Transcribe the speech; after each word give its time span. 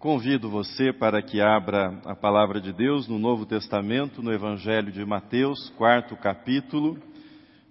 Convido 0.00 0.48
você 0.48 0.94
para 0.94 1.20
que 1.20 1.42
abra 1.42 2.00
a 2.06 2.16
palavra 2.16 2.58
de 2.58 2.72
Deus 2.72 3.06
no 3.06 3.18
Novo 3.18 3.44
Testamento, 3.44 4.22
no 4.22 4.32
Evangelho 4.32 4.90
de 4.90 5.04
Mateus, 5.04 5.68
quarto 5.76 6.16
capítulo. 6.16 6.98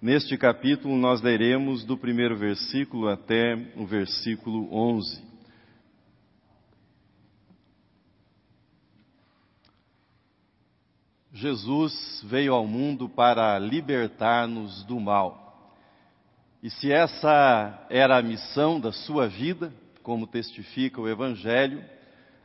Neste 0.00 0.38
capítulo 0.38 0.96
nós 0.96 1.20
leremos 1.20 1.82
do 1.82 1.98
primeiro 1.98 2.36
versículo 2.36 3.08
até 3.08 3.72
o 3.74 3.84
versículo 3.84 4.72
11. 4.72 5.20
Jesus 11.32 12.24
veio 12.28 12.54
ao 12.54 12.64
mundo 12.64 13.08
para 13.08 13.58
libertar-nos 13.58 14.84
do 14.84 15.00
mal. 15.00 15.74
E 16.62 16.70
se 16.70 16.92
essa 16.92 17.88
era 17.90 18.16
a 18.18 18.22
missão 18.22 18.78
da 18.78 18.92
sua 18.92 19.26
vida, 19.26 19.74
como 20.04 20.28
testifica 20.28 21.00
o 21.00 21.08
Evangelho, 21.08 21.84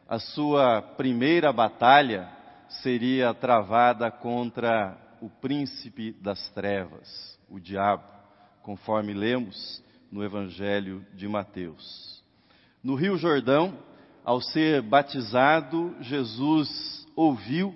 a 0.07 0.19
sua 0.19 0.81
primeira 0.81 1.51
batalha 1.51 2.29
seria 2.81 3.33
travada 3.33 4.11
contra 4.11 4.97
o 5.19 5.29
príncipe 5.29 6.11
das 6.21 6.49
trevas, 6.51 7.39
o 7.49 7.59
diabo, 7.59 8.03
conforme 8.61 9.13
lemos 9.13 9.83
no 10.11 10.23
Evangelho 10.23 11.05
de 11.13 11.27
Mateus. 11.27 12.23
No 12.83 12.93
Rio 12.93 13.17
Jordão, 13.17 13.77
ao 14.23 14.39
ser 14.39 14.81
batizado, 14.81 15.95
Jesus 16.01 17.07
ouviu 17.15 17.73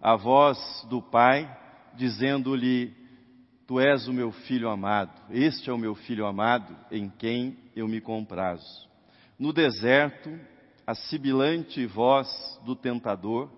a 0.00 0.14
voz 0.14 0.58
do 0.90 1.00
Pai 1.00 1.50
dizendo-lhe: 1.94 2.94
Tu 3.66 3.80
és 3.80 4.06
o 4.08 4.12
meu 4.12 4.30
filho 4.30 4.68
amado, 4.68 5.12
este 5.30 5.70
é 5.70 5.72
o 5.72 5.78
meu 5.78 5.94
filho 5.94 6.26
amado 6.26 6.76
em 6.90 7.08
quem 7.08 7.56
eu 7.74 7.88
me 7.88 8.00
comprazo. 8.00 8.90
No 9.38 9.52
deserto, 9.52 10.38
a 10.86 10.94
sibilante 10.94 11.86
voz 11.86 12.28
do 12.64 12.74
tentador 12.74 13.50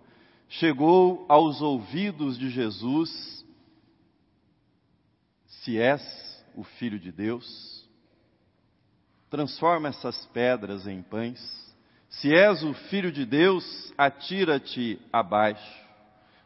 chegou 0.49 1.25
aos 1.29 1.61
ouvidos 1.61 2.39
de 2.39 2.51
Jesus: 2.51 3.45
Se 5.47 5.79
és 5.79 6.45
o 6.55 6.63
Filho 6.63 6.99
de 6.99 7.11
Deus, 7.11 7.89
transforma 9.31 9.89
essas 9.89 10.27
pedras 10.27 10.87
em 10.87 11.03
pães. 11.03 11.41
Se 12.09 12.33
és 12.33 12.63
o 12.63 12.73
Filho 12.75 13.11
de 13.11 13.27
Deus, 13.27 13.93
atira-te 13.99 15.01
abaixo. 15.13 15.85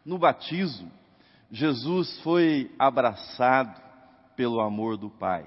No 0.05 0.19
batismo, 0.19 0.91
Jesus 1.51 2.19
foi 2.21 2.75
abraçado 2.79 3.79
pelo 4.35 4.61
amor 4.61 4.97
do 4.97 5.11
Pai. 5.11 5.47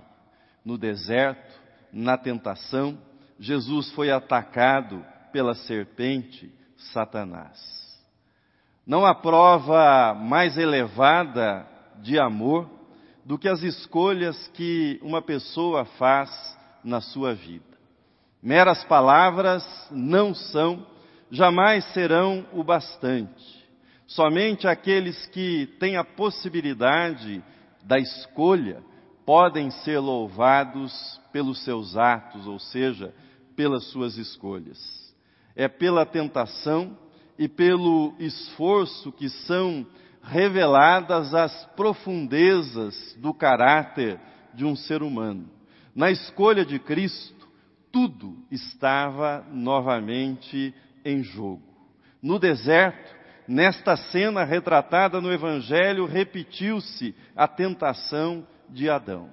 No 0.63 0.77
deserto, 0.77 1.59
na 1.91 2.17
tentação, 2.17 2.99
Jesus 3.39 3.91
foi 3.93 4.11
atacado 4.11 5.03
pela 5.31 5.53
serpente 5.53 6.51
Satanás. 6.93 7.81
Não 8.85 9.05
há 9.05 9.13
prova 9.13 10.13
mais 10.13 10.57
elevada 10.57 11.67
de 12.01 12.19
amor 12.19 12.69
do 13.23 13.37
que 13.37 13.47
as 13.47 13.61
escolhas 13.61 14.47
que 14.53 14.99
uma 15.03 15.21
pessoa 15.21 15.85
faz 15.85 16.29
na 16.83 16.99
sua 16.99 17.33
vida. 17.33 17.71
Meras 18.41 18.83
palavras 18.85 19.63
não 19.91 20.33
são, 20.33 20.85
jamais 21.29 21.85
serão 21.93 22.45
o 22.53 22.63
bastante. 22.63 23.61
Somente 24.07 24.67
aqueles 24.67 25.27
que 25.27 25.67
têm 25.79 25.95
a 25.95 26.03
possibilidade 26.03 27.41
da 27.83 27.99
escolha 27.99 28.83
podem 29.25 29.69
ser 29.69 29.99
louvados 29.99 31.21
pelos 31.31 31.63
seus 31.63 31.95
atos, 31.95 32.47
ou 32.47 32.59
seja, 32.59 33.13
pelas 33.55 33.85
suas 33.91 34.17
escolhas 34.17 35.00
é 35.55 35.67
pela 35.67 36.05
tentação 36.05 36.97
e 37.37 37.47
pelo 37.47 38.13
esforço 38.19 39.11
que 39.11 39.29
são 39.29 39.85
reveladas 40.23 41.33
as 41.33 41.65
profundezas 41.75 43.15
do 43.19 43.33
caráter 43.33 44.19
de 44.53 44.65
um 44.65 44.75
ser 44.75 45.01
humano. 45.01 45.49
Na 45.95 46.11
escolha 46.11 46.63
de 46.63 46.79
Cristo, 46.79 47.47
tudo 47.91 48.37
estava 48.49 49.45
novamente 49.51 50.73
em 51.03 51.23
jogo. 51.23 51.63
No 52.21 52.37
deserto, 52.37 53.15
nesta 53.47 53.97
cena 53.97 54.43
retratada 54.43 55.19
no 55.19 55.31
Evangelho, 55.31 56.05
repetiu-se 56.05 57.15
a 57.35 57.47
tentação 57.47 58.45
de 58.69 58.89
Adão. 58.89 59.29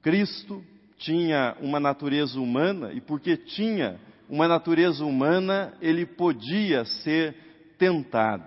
Cristo 0.00 0.64
tinha 0.96 1.56
uma 1.60 1.78
natureza 1.78 2.40
humana 2.40 2.92
e, 2.92 3.00
porque 3.00 3.36
tinha 3.36 4.00
uma 4.28 4.46
natureza 4.46 5.04
humana, 5.04 5.72
ele 5.80 6.04
podia 6.04 6.84
ser 6.84 7.34
tentado. 7.78 8.44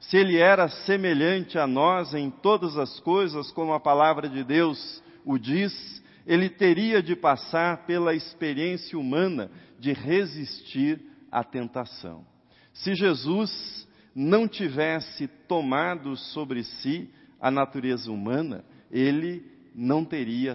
Se 0.00 0.16
ele 0.16 0.36
era 0.36 0.68
semelhante 0.68 1.58
a 1.58 1.66
nós 1.66 2.12
em 2.12 2.30
todas 2.30 2.76
as 2.76 3.00
coisas, 3.00 3.50
como 3.52 3.72
a 3.72 3.80
palavra 3.80 4.28
de 4.28 4.44
Deus 4.44 5.02
o 5.24 5.38
diz, 5.38 6.02
ele 6.26 6.48
teria 6.50 7.02
de 7.02 7.16
passar 7.16 7.86
pela 7.86 8.14
experiência 8.14 8.98
humana 8.98 9.50
de 9.78 9.92
resistir 9.92 11.00
à 11.32 11.42
tentação. 11.42 12.26
Se 12.72 12.94
Jesus 12.94 13.88
não 14.14 14.46
tivesse 14.46 15.26
tomado 15.48 16.16
sobre 16.16 16.64
si 16.64 17.10
a 17.40 17.50
natureza 17.50 18.10
humana, 18.10 18.64
ele 18.90 19.44
não 19.74 20.04
teria 20.04 20.54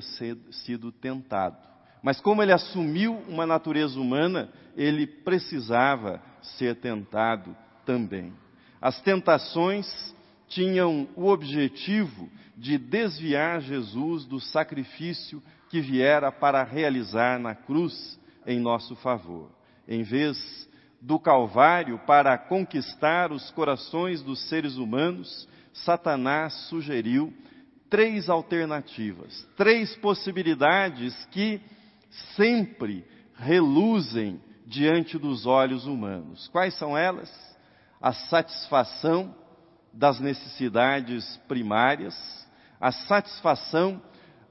sido 0.52 0.92
tentado. 0.92 1.69
Mas 2.02 2.22
como 2.22 2.42
ele 2.42 2.54
assumiu 2.54 3.16
uma 3.28 3.46
natureza 3.46 4.00
humana, 4.00 4.50
ele 4.76 5.06
precisava 5.06 6.22
ser 6.42 6.76
tentado 6.76 7.56
também. 7.86 8.34
As 8.82 9.02
tentações 9.02 10.16
tinham 10.48 11.08
o 11.16 11.28
objetivo 11.28 12.30
de 12.58 12.78
desviar 12.78 13.62
Jesus 13.62 14.26
do 14.26 14.40
sacrifício 14.40 15.42
que 15.70 15.82
viera 15.82 16.32
para 16.32 16.64
realizar 16.64 17.40
na 17.40 17.54
cruz 17.54 18.20
em 18.46 18.60
nosso 18.60 18.96
favor. 18.98 19.52
Em 19.88 20.04
vez 20.04 20.68
do 21.02 21.20
Calvário 21.20 22.00
para 22.00 22.38
conquistar 22.38 23.32
os 23.32 23.52
corações 23.52 24.22
dos 24.22 24.48
seres 24.50 24.76
humanos, 24.76 25.48
Satanás 25.74 26.54
sugeriu 26.68 27.34
três 27.90 28.30
alternativas, 28.30 29.48
três 29.56 29.96
possibilidades 29.98 31.14
que 31.32 31.62
sempre 32.36 33.06
reluzem 33.36 34.42
diante 34.66 35.18
dos 35.18 35.46
olhos 35.46 35.86
humanos. 35.86 36.48
Quais 36.50 36.74
são 36.76 36.98
elas? 36.98 37.30
A 38.02 38.14
satisfação 38.14 39.36
das 39.94 40.20
necessidades 40.20 41.38
primárias, 41.48 42.16
a 42.80 42.92
satisfação 42.92 44.02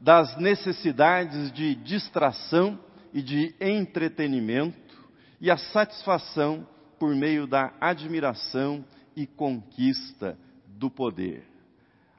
das 0.01 0.37
necessidades 0.37 1.53
de 1.53 1.75
distração 1.75 2.79
e 3.13 3.23
de 3.23 3.55
entretenimento 3.61 4.97
e 5.41 5.51
a 5.51 5.57
satisfação 5.57 6.67
por 6.99 7.15
meio 7.15 7.47
da 7.47 7.73
admiração 7.81 8.85
e 9.17 9.27
conquista 9.27 10.39
do 10.67 10.91
poder. 10.91 11.45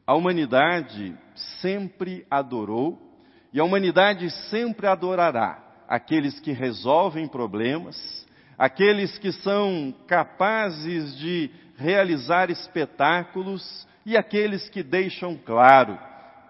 A 0.05 0.16
humanidade 0.16 1.16
sempre 1.61 2.25
adorou 2.29 3.09
e 3.51 3.59
a 3.59 3.63
humanidade 3.63 4.29
sempre 4.49 4.87
adorará 4.87 5.63
aqueles 5.87 6.39
que 6.39 6.51
resolvem 6.51 7.27
problemas, 7.27 8.25
aqueles 8.57 9.17
que 9.17 9.31
são 9.31 9.93
capazes 10.07 11.17
de 11.17 11.49
realizar 11.75 12.51
espetáculos 12.51 13.87
e 14.05 14.15
aqueles 14.15 14.69
que 14.69 14.83
deixam 14.83 15.35
claro 15.35 15.97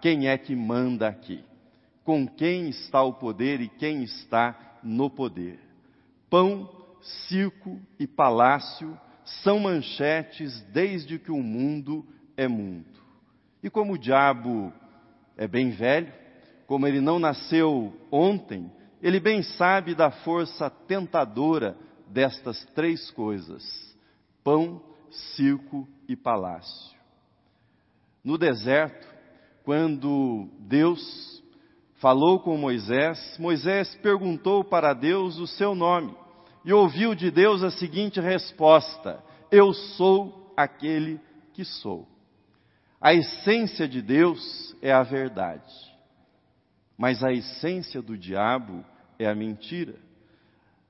quem 0.02 0.28
é 0.28 0.38
que 0.38 0.56
manda 0.56 1.08
aqui, 1.08 1.44
com 2.04 2.28
quem 2.28 2.70
está 2.70 3.02
o 3.02 3.14
poder 3.14 3.62
e 3.62 3.70
quem 3.70 4.04
está 4.04 4.78
no 4.84 5.10
poder. 5.10 5.60
Pão, 6.30 6.70
circo 7.28 7.80
e 7.98 8.06
palácio 8.06 9.00
são 9.44 9.60
manchetes 9.60 10.62
desde 10.74 11.20
que 11.20 11.32
o 11.32 11.42
mundo 11.42 12.06
é 12.36 12.48
mundo. 12.48 13.00
E 13.62 13.70
como 13.70 13.94
o 13.94 13.98
diabo 13.98 14.74
é 15.38 15.48
bem 15.48 15.70
velho, 15.70 16.12
como 16.70 16.86
ele 16.86 17.02
não 17.02 17.18
nasceu 17.18 17.92
ontem, 18.12 18.72
ele 19.02 19.20
bem 19.20 19.42
sabe 19.42 19.96
da 19.96 20.12
força 20.12 20.70
tentadora 20.70 21.76
destas 22.08 22.64
três 22.76 23.10
coisas: 23.10 23.64
pão, 24.44 24.80
circo 25.10 25.88
e 26.08 26.16
palácio. 26.16 26.96
No 28.24 28.38
deserto, 28.38 29.08
quando 29.64 30.48
Deus 30.60 31.44
falou 31.96 32.40
com 32.40 32.56
Moisés, 32.56 33.36
Moisés 33.40 33.96
perguntou 34.04 34.64
para 34.64 34.94
Deus 34.94 35.40
o 35.40 35.48
seu 35.48 35.74
nome 35.74 36.16
e 36.64 36.72
ouviu 36.72 37.16
de 37.16 37.32
Deus 37.32 37.64
a 37.64 37.72
seguinte 37.72 38.20
resposta: 38.20 39.24
Eu 39.50 39.74
sou 39.74 40.54
aquele 40.56 41.20
que 41.52 41.66
sou. 41.66 42.08
A 43.02 43.12
essência 43.12 43.88
de 43.88 44.04
Deus 44.04 44.76
é 44.84 44.92
a 44.92 45.02
verdade 45.02 45.89
mas 47.00 47.24
a 47.24 47.32
essência 47.32 48.02
do 48.02 48.18
diabo 48.18 48.84
é 49.18 49.26
a 49.26 49.34
mentira. 49.34 49.96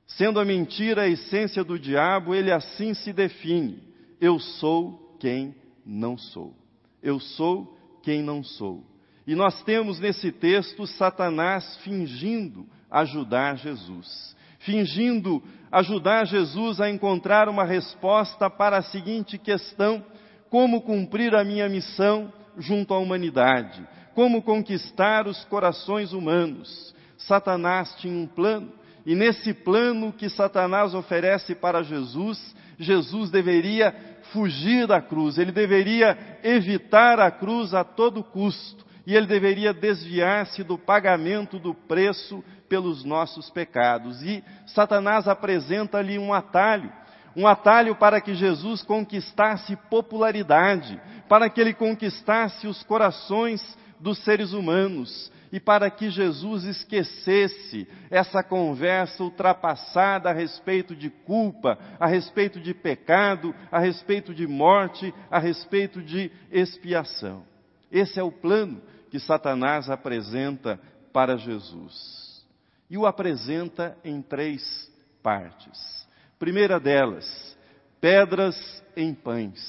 Sendo 0.07 0.39
a 0.39 0.45
mentira 0.45 1.03
a 1.03 1.07
essência 1.07 1.63
do 1.63 1.77
diabo, 1.77 2.33
ele 2.33 2.51
assim 2.51 2.95
se 2.95 3.13
define: 3.13 3.83
eu 4.19 4.39
sou 4.39 5.15
quem 5.19 5.53
não 5.85 6.17
sou. 6.17 6.56
Eu 7.03 7.19
sou 7.19 7.77
quem 8.01 8.23
não 8.23 8.44
sou. 8.44 8.83
E 9.27 9.35
nós 9.35 9.61
temos 9.61 10.00
nesse 10.00 10.31
texto 10.31 10.88
Satanás 10.88 11.77
fingindo 11.83 12.65
ajudar 12.89 13.55
Jesus, 13.57 14.35
fingindo 14.57 15.44
ajudar 15.71 16.25
Jesus 16.25 16.81
a 16.81 16.89
encontrar 16.89 17.47
uma 17.47 17.63
resposta 17.63 18.50
para 18.50 18.77
a 18.77 18.81
seguinte 18.81 19.38
questão: 19.38 20.03
como 20.50 20.81
cumprir 20.81 21.35
a 21.35 21.44
minha 21.44 21.69
missão 21.69 22.33
junto 22.57 22.95
à 22.95 22.97
humanidade? 22.97 23.88
Como 24.19 24.42
conquistar 24.42 25.27
os 25.27 25.45
corações 25.45 26.12
humanos? 26.12 26.94
Satanás 27.19 27.95
tinha 28.00 28.13
um 28.13 28.27
plano, 28.27 28.69
e 29.06 29.16
nesse 29.16 29.54
plano 29.54 30.12
que 30.12 30.30
Satanás 30.30 30.94
oferece 30.94 31.56
para 31.56 31.83
Jesus, 31.83 32.54
Jesus 32.77 33.31
deveria 33.31 33.95
fugir 34.33 34.86
da 34.86 35.01
cruz, 35.01 35.38
ele 35.38 35.54
deveria 35.54 36.18
evitar 36.44 37.18
a 37.18 37.31
cruz 37.31 37.74
a 37.74 37.86
todo 37.86 38.21
custo, 38.21 38.86
e 39.07 39.16
ele 39.16 39.25
deveria 39.25 39.74
desviar-se 39.74 40.65
do 40.65 40.77
pagamento 40.77 41.57
do 41.57 41.74
preço 41.74 42.44
pelos 42.68 43.06
nossos 43.06 43.50
pecados. 43.50 44.22
E 44.22 44.44
Satanás 44.65 45.30
apresenta-lhe 45.30 46.19
um 46.19 46.33
atalho, 46.33 46.92
um 47.38 47.48
atalho 47.48 47.95
para 47.95 48.19
que 48.19 48.36
Jesus 48.36 48.83
conquistasse 48.83 49.77
popularidade, 49.89 51.00
para 51.30 51.50
que 51.50 51.62
ele 51.62 51.74
conquistasse 51.74 52.68
os 52.68 52.83
corações 52.83 53.80
dos 54.00 54.24
seres 54.24 54.54
humanos 54.54 55.31
e 55.51 55.60
para 55.60 55.90
que 55.90 56.10
Jesus 56.10 56.63
esquecesse 56.63 57.88
essa 58.10 58.44
conversa 58.44 59.24
ultrapassada 59.24 60.30
a 60.30 60.34
respeito 60.34 60.96
de 60.96 61.10
culpa, 61.10 61.78
a 62.00 62.07
respeito 62.07 62.60
de 62.60 62.74
pecado, 62.74 63.54
a 63.72 63.80
respeito 63.80 64.34
de 64.34 64.46
morte, 64.48 65.13
a 65.30 65.40
respeito 65.40 66.01
de 66.01 66.31
expiação. 66.51 67.44
Esse 67.92 68.19
é 68.19 68.24
o 68.24 68.31
plano 68.31 68.81
que 69.10 69.19
Satanás 69.19 69.90
apresenta 69.90 70.80
para 71.12 71.36
Jesus. 71.38 72.46
E 72.90 72.98
o 72.98 73.06
apresenta 73.06 73.98
em 74.04 74.22
três 74.22 74.92
partes. 75.24 76.07
Primeira 76.38 76.80
delas, 76.80 77.57
pedras 78.00 78.84
em 78.96 79.13
pães. 79.13 79.60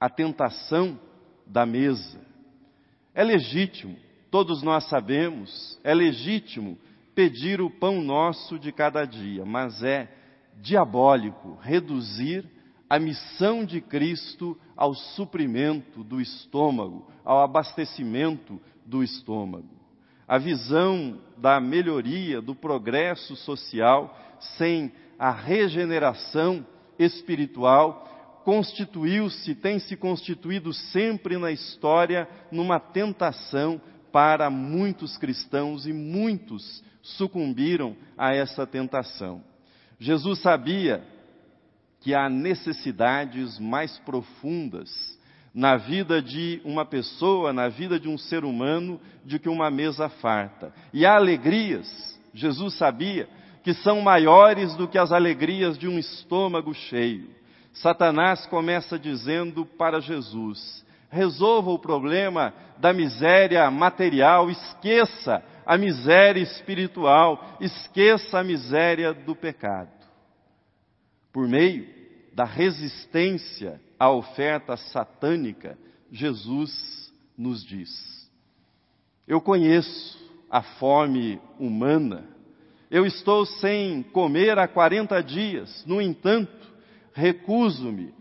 A 0.00 0.08
tentação 0.08 0.98
da 1.46 1.64
mesa. 1.64 2.18
É 3.14 3.22
legítimo 3.22 3.96
Todos 4.34 4.64
nós 4.64 4.88
sabemos, 4.88 5.78
é 5.84 5.94
legítimo 5.94 6.76
pedir 7.14 7.60
o 7.60 7.70
pão 7.70 8.02
nosso 8.02 8.58
de 8.58 8.72
cada 8.72 9.04
dia, 9.04 9.44
mas 9.44 9.80
é 9.80 10.12
diabólico 10.56 11.56
reduzir 11.62 12.44
a 12.90 12.98
missão 12.98 13.64
de 13.64 13.80
Cristo 13.80 14.58
ao 14.76 14.92
suprimento 14.92 16.02
do 16.02 16.20
estômago, 16.20 17.06
ao 17.24 17.42
abastecimento 17.42 18.60
do 18.84 19.04
estômago. 19.04 19.70
A 20.26 20.36
visão 20.36 21.20
da 21.36 21.60
melhoria, 21.60 22.42
do 22.42 22.56
progresso 22.56 23.36
social, 23.36 24.18
sem 24.58 24.92
a 25.16 25.30
regeneração 25.30 26.66
espiritual, 26.98 28.13
constituiu-se, 28.44 29.54
tem 29.54 29.78
se 29.78 29.96
constituído 29.96 30.72
sempre 30.72 31.38
na 31.38 31.50
história 31.50 32.28
numa 32.52 32.78
tentação 32.78 33.80
para 34.12 34.50
muitos 34.50 35.16
cristãos 35.16 35.86
e 35.86 35.92
muitos 35.92 36.84
sucumbiram 37.02 37.96
a 38.16 38.32
essa 38.34 38.66
tentação. 38.66 39.42
Jesus 39.98 40.40
sabia 40.40 41.02
que 42.00 42.14
há 42.14 42.28
necessidades 42.28 43.58
mais 43.58 43.98
profundas 44.00 45.18
na 45.54 45.76
vida 45.76 46.20
de 46.20 46.60
uma 46.64 46.84
pessoa, 46.84 47.52
na 47.52 47.68
vida 47.68 47.98
de 47.98 48.08
um 48.08 48.18
ser 48.18 48.44
humano, 48.44 49.00
do 49.24 49.38
que 49.38 49.48
uma 49.48 49.70
mesa 49.70 50.08
farta. 50.08 50.72
E 50.92 51.06
há 51.06 51.14
alegrias, 51.14 52.20
Jesus 52.34 52.74
sabia, 52.74 53.28
que 53.62 53.72
são 53.72 54.00
maiores 54.02 54.74
do 54.74 54.86
que 54.86 54.98
as 54.98 55.12
alegrias 55.12 55.78
de 55.78 55.88
um 55.88 55.98
estômago 55.98 56.74
cheio. 56.74 57.30
Satanás 57.74 58.46
começa 58.46 58.98
dizendo 58.98 59.66
para 59.66 60.00
Jesus: 60.00 60.84
resolva 61.10 61.70
o 61.70 61.78
problema 61.78 62.54
da 62.78 62.92
miséria 62.92 63.68
material, 63.70 64.48
esqueça 64.48 65.42
a 65.66 65.76
miséria 65.76 66.40
espiritual, 66.40 67.56
esqueça 67.60 68.38
a 68.38 68.44
miséria 68.44 69.12
do 69.12 69.34
pecado. 69.34 69.90
Por 71.32 71.48
meio 71.48 71.86
da 72.32 72.44
resistência 72.44 73.80
à 73.98 74.10
oferta 74.10 74.76
satânica, 74.76 75.76
Jesus 76.12 77.12
nos 77.36 77.64
diz: 77.64 78.30
Eu 79.26 79.40
conheço 79.40 80.16
a 80.48 80.62
fome 80.62 81.40
humana, 81.58 82.24
eu 82.88 83.04
estou 83.04 83.44
sem 83.44 84.04
comer 84.04 84.58
há 84.60 84.68
40 84.68 85.20
dias, 85.24 85.84
no 85.84 86.00
entanto, 86.00 86.73
recuso-me 87.14 88.12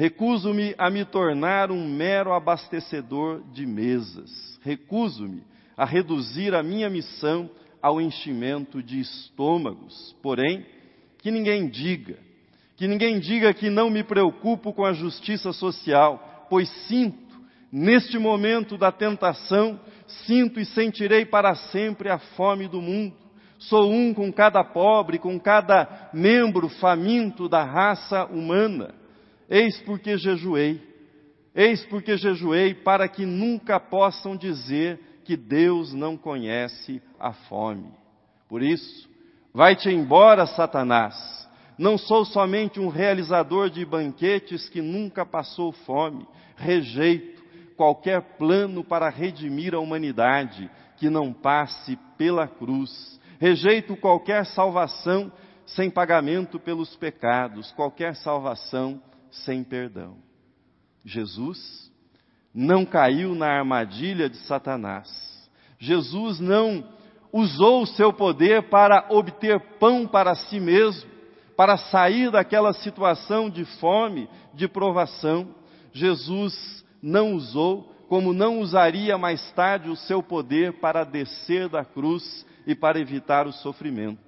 Recuso-me 0.00 0.74
a 0.78 0.88
me 0.88 1.04
tornar 1.04 1.70
um 1.70 1.86
mero 1.86 2.32
abastecedor 2.32 3.42
de 3.52 3.66
mesas. 3.66 4.58
Recuso-me 4.62 5.42
a 5.76 5.84
reduzir 5.84 6.54
a 6.54 6.62
minha 6.62 6.88
missão 6.88 7.50
ao 7.82 8.00
enchimento 8.00 8.82
de 8.82 8.98
estômagos. 8.98 10.16
Porém, 10.22 10.64
que 11.18 11.30
ninguém 11.30 11.68
diga, 11.68 12.16
que 12.78 12.88
ninguém 12.88 13.20
diga 13.20 13.52
que 13.52 13.68
não 13.68 13.90
me 13.90 14.02
preocupo 14.02 14.72
com 14.72 14.86
a 14.86 14.94
justiça 14.94 15.52
social, 15.52 16.46
pois 16.48 16.66
sinto, 16.86 17.38
neste 17.70 18.18
momento 18.18 18.78
da 18.78 18.90
tentação, 18.90 19.78
sinto 20.24 20.58
e 20.58 20.64
sentirei 20.64 21.26
para 21.26 21.54
sempre 21.54 22.08
a 22.08 22.18
fome 22.18 22.66
do 22.68 22.80
mundo. 22.80 23.14
Sou 23.60 23.92
um 23.92 24.14
com 24.14 24.32
cada 24.32 24.64
pobre, 24.64 25.18
com 25.18 25.38
cada 25.38 26.08
membro 26.14 26.68
faminto 26.68 27.46
da 27.46 27.62
raça 27.62 28.24
humana. 28.24 28.94
Eis 29.50 29.78
porque 29.82 30.16
jejuei, 30.16 30.80
eis 31.54 31.84
porque 31.84 32.16
jejuei, 32.16 32.72
para 32.72 33.06
que 33.06 33.26
nunca 33.26 33.78
possam 33.78 34.34
dizer 34.34 34.98
que 35.24 35.36
Deus 35.36 35.92
não 35.92 36.16
conhece 36.16 37.02
a 37.18 37.34
fome. 37.34 37.92
Por 38.48 38.62
isso, 38.62 39.08
vai-te 39.52 39.90
embora, 39.90 40.46
Satanás. 40.46 41.14
Não 41.76 41.98
sou 41.98 42.24
somente 42.24 42.80
um 42.80 42.88
realizador 42.88 43.68
de 43.68 43.84
banquetes 43.84 44.70
que 44.70 44.80
nunca 44.80 45.26
passou 45.26 45.70
fome. 45.70 46.26
Rejeito 46.56 47.42
qualquer 47.76 48.22
plano 48.38 48.82
para 48.82 49.10
redimir 49.10 49.74
a 49.74 49.80
humanidade 49.80 50.70
que 50.96 51.10
não 51.10 51.30
passe 51.30 51.98
pela 52.16 52.48
cruz. 52.48 53.19
Rejeito 53.40 53.96
qualquer 53.96 54.44
salvação 54.44 55.32
sem 55.64 55.88
pagamento 55.88 56.60
pelos 56.60 56.94
pecados, 56.96 57.72
qualquer 57.72 58.14
salvação 58.16 59.00
sem 59.30 59.64
perdão. 59.64 60.18
Jesus 61.02 61.90
não 62.54 62.84
caiu 62.84 63.34
na 63.34 63.46
armadilha 63.46 64.28
de 64.28 64.36
Satanás. 64.46 65.08
Jesus 65.78 66.38
não 66.38 66.86
usou 67.32 67.82
o 67.82 67.86
seu 67.86 68.12
poder 68.12 68.64
para 68.68 69.06
obter 69.08 69.58
pão 69.78 70.06
para 70.06 70.34
si 70.34 70.60
mesmo, 70.60 71.08
para 71.56 71.78
sair 71.78 72.30
daquela 72.30 72.74
situação 72.74 73.48
de 73.48 73.64
fome, 73.64 74.28
de 74.52 74.68
provação. 74.68 75.54
Jesus 75.94 76.84
não 77.00 77.32
usou, 77.32 77.90
como 78.06 78.34
não 78.34 78.58
usaria 78.60 79.16
mais 79.16 79.50
tarde 79.52 79.88
o 79.88 79.96
seu 79.96 80.22
poder 80.22 80.74
para 80.74 81.04
descer 81.04 81.70
da 81.70 81.86
cruz 81.86 82.44
e 82.70 82.74
para 82.74 83.00
evitar 83.00 83.48
o 83.48 83.52
sofrimento. 83.52 84.20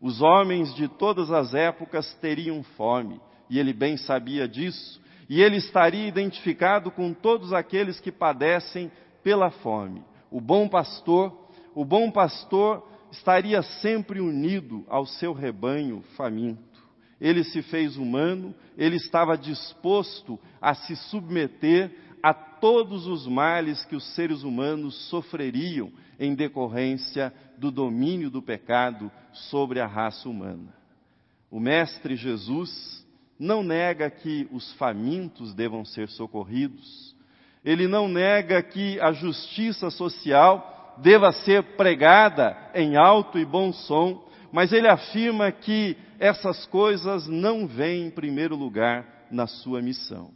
Os 0.00 0.22
homens 0.22 0.74
de 0.74 0.88
todas 0.88 1.30
as 1.30 1.54
épocas 1.54 2.14
teriam 2.14 2.62
fome, 2.62 3.20
e 3.50 3.58
ele 3.58 3.74
bem 3.74 3.98
sabia 3.98 4.48
disso, 4.48 4.98
e 5.28 5.42
ele 5.42 5.56
estaria 5.56 6.06
identificado 6.06 6.90
com 6.90 7.12
todos 7.12 7.52
aqueles 7.52 8.00
que 8.00 8.10
padecem 8.10 8.90
pela 9.22 9.50
fome. 9.50 10.02
O 10.30 10.40
bom 10.40 10.68
pastor, 10.68 11.50
o 11.74 11.84
bom 11.84 12.10
pastor 12.10 12.82
estaria 13.10 13.60
sempre 13.62 14.20
unido 14.20 14.82
ao 14.88 15.04
seu 15.04 15.34
rebanho 15.34 16.02
faminto. 16.16 16.62
Ele 17.20 17.44
se 17.44 17.60
fez 17.60 17.98
humano, 17.98 18.54
ele 18.76 18.96
estava 18.96 19.36
disposto 19.36 20.38
a 20.60 20.74
se 20.74 20.96
submeter 20.96 21.90
todos 22.66 23.06
os 23.06 23.28
males 23.28 23.84
que 23.84 23.94
os 23.94 24.04
seres 24.16 24.42
humanos 24.42 25.08
sofreriam 25.08 25.92
em 26.18 26.34
decorrência 26.34 27.32
do 27.56 27.70
domínio 27.70 28.28
do 28.28 28.42
pecado 28.42 29.08
sobre 29.32 29.78
a 29.78 29.86
raça 29.86 30.28
humana. 30.28 30.74
O 31.48 31.60
Mestre 31.60 32.16
Jesus 32.16 33.06
não 33.38 33.62
nega 33.62 34.10
que 34.10 34.48
os 34.50 34.72
famintos 34.72 35.54
devam 35.54 35.84
ser 35.84 36.08
socorridos, 36.08 37.14
ele 37.64 37.86
não 37.86 38.08
nega 38.08 38.60
que 38.60 38.98
a 38.98 39.12
justiça 39.12 39.88
social 39.88 40.98
deva 40.98 41.30
ser 41.30 41.76
pregada 41.76 42.58
em 42.74 42.96
alto 42.96 43.38
e 43.38 43.44
bom 43.44 43.72
som, 43.72 44.28
mas 44.50 44.72
ele 44.72 44.88
afirma 44.88 45.52
que 45.52 45.96
essas 46.18 46.66
coisas 46.66 47.28
não 47.28 47.64
vêm 47.64 48.08
em 48.08 48.10
primeiro 48.10 48.56
lugar 48.56 49.28
na 49.30 49.46
sua 49.46 49.80
missão. 49.80 50.32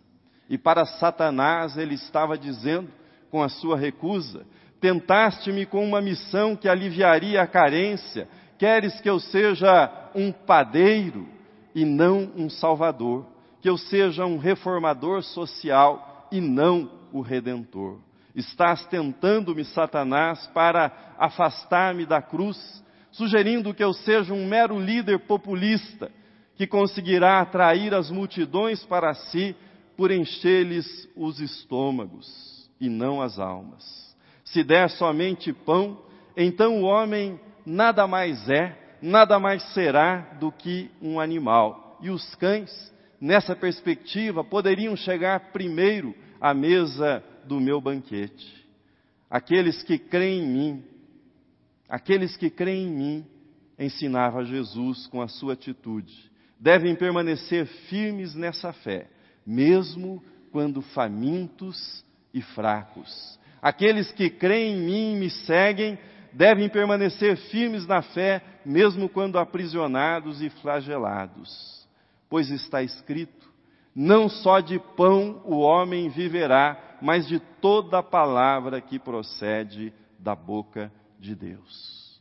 E 0.50 0.58
para 0.58 0.84
Satanás 0.84 1.78
ele 1.78 1.94
estava 1.94 2.36
dizendo, 2.36 2.90
com 3.30 3.40
a 3.40 3.48
sua 3.48 3.78
recusa, 3.78 4.44
tentaste-me 4.80 5.64
com 5.64 5.86
uma 5.86 6.00
missão 6.00 6.56
que 6.56 6.68
aliviaria 6.68 7.40
a 7.40 7.46
carência, 7.46 8.28
queres 8.58 9.00
que 9.00 9.08
eu 9.08 9.20
seja 9.20 10.10
um 10.12 10.32
padeiro 10.32 11.28
e 11.72 11.84
não 11.84 12.32
um 12.36 12.50
salvador, 12.50 13.24
que 13.62 13.70
eu 13.70 13.78
seja 13.78 14.26
um 14.26 14.38
reformador 14.38 15.22
social 15.22 16.26
e 16.32 16.40
não 16.40 16.90
o 17.12 17.20
redentor. 17.20 17.98
Estás 18.34 18.84
tentando-me, 18.86 19.64
Satanás, 19.64 20.48
para 20.48 21.14
afastar-me 21.16 22.04
da 22.04 22.20
cruz, 22.20 22.82
sugerindo 23.12 23.72
que 23.72 23.84
eu 23.84 23.92
seja 23.92 24.34
um 24.34 24.46
mero 24.46 24.80
líder 24.80 25.20
populista 25.20 26.10
que 26.56 26.66
conseguirá 26.66 27.40
atrair 27.40 27.94
as 27.94 28.10
multidões 28.10 28.84
para 28.84 29.14
si 29.14 29.54
por 30.00 30.10
encher-lhes 30.10 31.06
os 31.14 31.40
estômagos 31.40 32.26
e 32.80 32.88
não 32.88 33.20
as 33.20 33.38
almas. 33.38 33.84
Se 34.46 34.64
der 34.64 34.88
somente 34.88 35.52
pão, 35.52 36.02
então 36.34 36.80
o 36.80 36.84
homem 36.84 37.38
nada 37.66 38.06
mais 38.06 38.48
é, 38.48 38.96
nada 39.02 39.38
mais 39.38 39.62
será 39.74 40.20
do 40.40 40.50
que 40.50 40.90
um 41.02 41.20
animal. 41.20 41.98
E 42.00 42.08
os 42.08 42.34
cães, 42.36 42.70
nessa 43.20 43.54
perspectiva, 43.54 44.42
poderiam 44.42 44.96
chegar 44.96 45.52
primeiro 45.52 46.14
à 46.40 46.54
mesa 46.54 47.22
do 47.44 47.60
meu 47.60 47.78
banquete. 47.78 48.66
Aqueles 49.28 49.82
que 49.82 49.98
creem 49.98 50.44
em 50.44 50.48
mim, 50.48 50.84
aqueles 51.86 52.38
que 52.38 52.48
creem 52.48 52.86
em 52.86 52.90
mim, 52.90 53.26
ensinava 53.78 54.46
Jesus 54.46 55.06
com 55.08 55.20
a 55.20 55.28
sua 55.28 55.52
atitude 55.52 56.30
devem 56.60 56.94
permanecer 56.94 57.64
firmes 57.88 58.34
nessa 58.34 58.70
fé, 58.70 59.08
mesmo 59.46 60.22
quando 60.52 60.82
famintos 60.82 62.04
e 62.32 62.42
fracos. 62.42 63.38
Aqueles 63.62 64.10
que 64.12 64.30
creem 64.30 64.76
em 64.76 64.80
mim 64.80 65.12
e 65.14 65.20
me 65.20 65.30
seguem 65.30 65.98
devem 66.32 66.68
permanecer 66.68 67.36
firmes 67.36 67.86
na 67.86 68.02
fé, 68.02 68.42
mesmo 68.64 69.08
quando 69.08 69.38
aprisionados 69.38 70.40
e 70.40 70.48
flagelados. 70.48 71.86
Pois 72.28 72.50
está 72.50 72.82
escrito: 72.82 73.50
não 73.94 74.28
só 74.28 74.60
de 74.60 74.78
pão 74.78 75.42
o 75.44 75.58
homem 75.58 76.08
viverá, 76.08 76.98
mas 77.02 77.26
de 77.26 77.40
toda 77.60 78.02
palavra 78.02 78.80
que 78.80 78.98
procede 78.98 79.92
da 80.18 80.34
boca 80.34 80.92
de 81.18 81.34
Deus. 81.34 82.20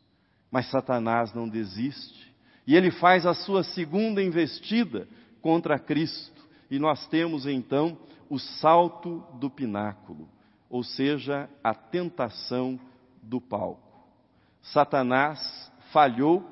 Mas 0.51 0.69
Satanás 0.69 1.33
não 1.33 1.47
desiste 1.47 2.33
e 2.65 2.75
ele 2.75 2.91
faz 2.91 3.25
a 3.25 3.33
sua 3.33 3.63
segunda 3.63 4.21
investida 4.21 5.07
contra 5.41 5.79
Cristo. 5.79 6.38
E 6.69 6.77
nós 6.77 7.07
temos 7.07 7.45
então 7.45 7.97
o 8.29 8.37
salto 8.37 9.23
do 9.39 9.49
pináculo, 9.49 10.29
ou 10.69 10.83
seja, 10.83 11.49
a 11.63 11.73
tentação 11.73 12.79
do 13.23 13.41
palco. 13.41 13.81
Satanás 14.61 15.71
falhou 15.91 16.45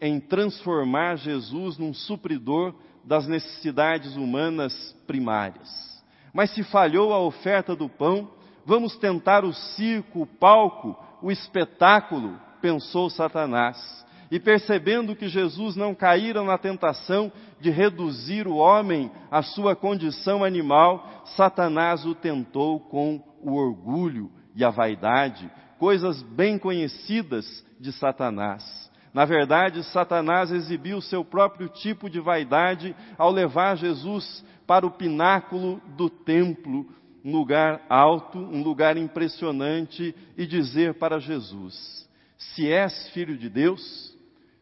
em 0.00 0.20
transformar 0.20 1.16
Jesus 1.16 1.78
num 1.78 1.94
supridor 1.94 2.74
das 3.04 3.26
necessidades 3.26 4.16
humanas 4.16 4.74
primárias. 5.06 6.02
Mas 6.34 6.50
se 6.50 6.62
falhou 6.62 7.12
a 7.12 7.20
oferta 7.20 7.74
do 7.74 7.88
pão, 7.88 8.30
vamos 8.64 8.96
tentar 8.96 9.44
o 9.44 9.52
circo, 9.52 10.22
o 10.22 10.26
palco, 10.26 10.96
o 11.22 11.30
espetáculo, 11.30 12.38
pensou 12.60 13.08
Satanás 13.10 14.01
e 14.32 14.40
percebendo 14.40 15.14
que 15.14 15.28
Jesus 15.28 15.76
não 15.76 15.94
caíra 15.94 16.42
na 16.42 16.56
tentação 16.56 17.30
de 17.60 17.68
reduzir 17.68 18.48
o 18.48 18.56
homem 18.56 19.12
à 19.30 19.42
sua 19.42 19.76
condição 19.76 20.42
animal, 20.42 21.22
Satanás 21.36 22.06
o 22.06 22.14
tentou 22.14 22.80
com 22.80 23.22
o 23.42 23.52
orgulho 23.52 24.30
e 24.56 24.64
a 24.64 24.70
vaidade, 24.70 25.50
coisas 25.78 26.22
bem 26.22 26.58
conhecidas 26.58 27.44
de 27.78 27.92
Satanás. 27.92 28.90
Na 29.12 29.26
verdade, 29.26 29.84
Satanás 29.84 30.50
exibiu 30.50 31.02
seu 31.02 31.22
próprio 31.22 31.68
tipo 31.68 32.08
de 32.08 32.18
vaidade 32.18 32.96
ao 33.18 33.30
levar 33.30 33.76
Jesus 33.76 34.42
para 34.66 34.86
o 34.86 34.90
pináculo 34.90 35.78
do 35.94 36.08
templo, 36.08 36.86
um 37.22 37.32
lugar 37.32 37.84
alto, 37.86 38.38
um 38.38 38.62
lugar 38.62 38.96
impressionante, 38.96 40.14
e 40.38 40.46
dizer 40.46 40.94
para 40.94 41.20
Jesus: 41.20 42.08
Se 42.38 42.66
és 42.66 43.10
filho 43.10 43.36
de 43.36 43.50
Deus, 43.50 44.11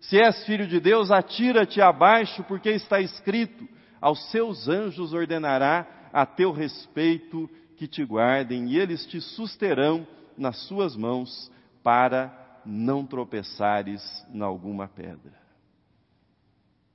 se 0.01 0.19
és 0.19 0.45
filho 0.45 0.67
de 0.67 0.81
Deus, 0.81 1.11
atira-te 1.11 1.81
abaixo, 1.81 2.43
porque 2.45 2.71
está 2.71 3.01
escrito: 3.01 3.69
aos 4.01 4.31
seus 4.31 4.69
anjos 4.69 5.13
ordenará 5.13 5.87
a 6.13 6.25
teu 6.25 6.53
respeito 6.53 7.49
que 7.77 7.87
te 7.87 8.05
guardem, 8.05 8.67
e 8.69 8.79
eles 8.79 9.07
te 9.07 9.21
susterão 9.21 10.07
nas 10.37 10.57
suas 10.67 10.97
mãos, 10.97 11.53
para 11.83 12.61
não 12.65 13.07
tropeçares 13.07 14.03
em 14.33 14.41
alguma 14.43 14.89
pedra. 14.89 15.39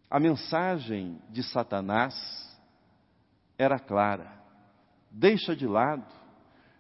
A 0.10 0.20
mensagem 0.20 1.20
de 1.30 1.44
Satanás 1.44 2.16
era 3.58 3.78
clara: 3.78 4.32
deixa 5.12 5.56
de 5.56 5.68
lado, 5.68 6.06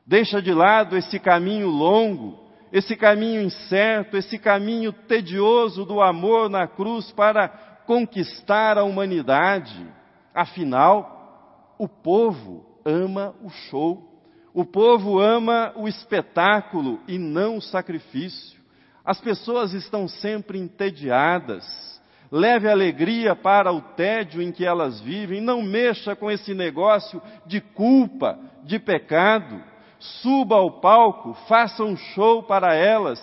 deixa 0.05 0.41
de 0.41 0.53
lado 0.53 0.97
esse 0.97 1.19
caminho 1.19 1.67
longo 1.67 2.44
esse 2.75 2.93
caminho 2.97 3.41
incerto, 3.41 4.17
esse 4.17 4.37
caminho 4.37 4.91
tedioso 4.91 5.85
do 5.85 6.01
amor 6.01 6.49
na 6.49 6.67
cruz 6.67 7.09
para 7.09 7.47
conquistar 7.87 8.77
a 8.77 8.83
humanidade. 8.83 9.87
Afinal, 10.33 11.73
o 11.79 11.87
povo 11.87 12.65
ama 12.83 13.33
o 13.41 13.49
show, 13.49 14.03
o 14.53 14.65
povo 14.65 15.21
ama 15.21 15.71
o 15.77 15.87
espetáculo 15.87 16.99
e 17.07 17.17
não 17.17 17.55
o 17.55 17.61
sacrifício. 17.61 18.59
As 19.05 19.21
pessoas 19.21 19.71
estão 19.71 20.05
sempre 20.09 20.59
entediadas. 20.59 21.63
Leve 22.29 22.67
alegria 22.67 23.37
para 23.37 23.71
o 23.71 23.79
tédio 23.79 24.41
em 24.41 24.51
que 24.51 24.65
elas 24.65 24.99
vivem, 24.99 25.39
não 25.39 25.61
mexa 25.61 26.13
com 26.13 26.29
esse 26.29 26.53
negócio 26.53 27.21
de 27.45 27.61
culpa, 27.61 28.37
de 28.65 28.79
pecado 28.79 29.63
suba 30.21 30.55
ao 30.55 30.79
palco, 30.79 31.33
faça 31.47 31.83
um 31.83 31.95
show 31.95 32.43
para 32.43 32.73
elas, 32.73 33.19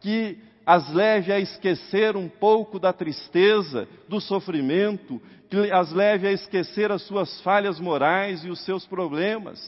que 0.00 0.38
as 0.64 0.92
leve 0.92 1.32
a 1.32 1.40
esquecer 1.40 2.16
um 2.16 2.28
pouco 2.28 2.78
da 2.78 2.92
tristeza, 2.92 3.88
do 4.08 4.20
sofrimento, 4.20 5.20
que 5.48 5.70
as 5.72 5.92
leve 5.92 6.28
a 6.28 6.32
esquecer 6.32 6.92
as 6.92 7.02
suas 7.02 7.40
falhas 7.40 7.80
morais 7.80 8.44
e 8.44 8.50
os 8.50 8.64
seus 8.64 8.86
problemas. 8.86 9.60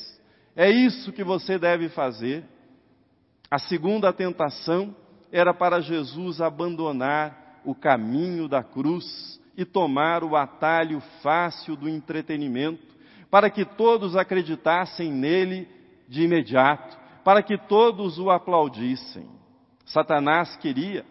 É 0.54 0.70
isso 0.70 1.12
que 1.12 1.24
você 1.24 1.58
deve 1.58 1.88
fazer. 1.88 2.44
A 3.50 3.58
segunda 3.58 4.12
tentação 4.12 4.94
era 5.32 5.52
para 5.52 5.80
Jesus 5.80 6.40
abandonar 6.40 7.60
o 7.64 7.74
caminho 7.74 8.48
da 8.48 8.62
cruz 8.62 9.40
e 9.56 9.64
tomar 9.64 10.22
o 10.22 10.36
atalho 10.36 11.00
fácil 11.22 11.74
do 11.74 11.88
entretenimento, 11.88 12.94
para 13.30 13.50
que 13.50 13.64
todos 13.64 14.14
acreditassem 14.14 15.10
nele 15.10 15.68
de 16.12 16.24
imediato, 16.24 16.94
para 17.24 17.42
que 17.42 17.56
todos 17.56 18.18
o 18.18 18.30
aplaudissem. 18.30 19.26
Satanás 19.86 20.54
queria, 20.56 21.06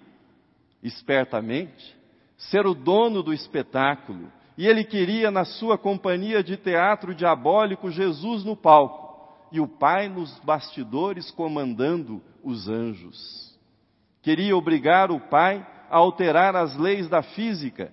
espertamente, 0.84 1.98
ser 2.38 2.68
o 2.68 2.76
dono 2.76 3.24
do 3.24 3.34
espetáculo, 3.34 4.32
e 4.56 4.68
ele 4.68 4.84
queria, 4.84 5.32
na 5.32 5.44
sua 5.44 5.76
companhia 5.76 6.44
de 6.44 6.56
teatro 6.56 7.16
diabólico, 7.16 7.90
Jesus 7.90 8.44
no 8.44 8.56
palco 8.56 9.02
e 9.52 9.60
o 9.60 9.68
Pai 9.68 10.08
nos 10.08 10.38
bastidores 10.42 11.32
comandando 11.32 12.22
os 12.44 12.70
anjos. 12.70 13.60
Queria 14.22 14.56
obrigar 14.56 15.10
o 15.10 15.20
Pai 15.20 15.66
a 15.90 15.98
alterar 15.98 16.56
as 16.56 16.78
leis 16.78 17.10
da 17.10 17.24
física 17.24 17.92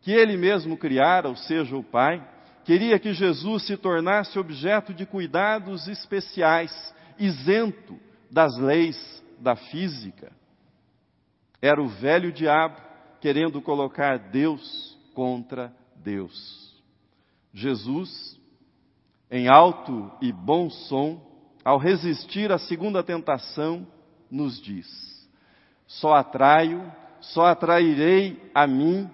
que 0.00 0.10
ele 0.10 0.36
mesmo 0.36 0.76
criara, 0.76 1.28
ou 1.28 1.36
seja, 1.36 1.76
o 1.76 1.84
Pai, 1.84 2.26
queria 2.64 2.98
que 2.98 3.12
Jesus 3.12 3.66
se 3.66 3.76
tornasse 3.76 4.38
objeto 4.38 4.92
de 4.94 5.06
cuidados 5.06 5.88
especiais, 5.88 6.72
isento 7.18 7.98
das 8.30 8.56
leis 8.56 9.22
da 9.38 9.56
física. 9.56 10.32
Era 11.60 11.82
o 11.82 11.88
velho 11.88 12.32
diabo 12.32 12.80
querendo 13.20 13.60
colocar 13.60 14.18
Deus 14.30 14.98
contra 15.14 15.74
Deus. 15.96 16.70
Jesus, 17.52 18.40
em 19.30 19.48
alto 19.48 20.10
e 20.20 20.32
bom 20.32 20.70
som, 20.70 21.20
ao 21.64 21.78
resistir 21.78 22.50
à 22.50 22.58
segunda 22.58 23.02
tentação, 23.02 23.86
nos 24.30 24.60
diz: 24.60 24.88
Só 25.86 26.14
atraio, 26.14 26.90
só 27.20 27.46
atrairei 27.46 28.50
a 28.54 28.66
mim 28.66 29.10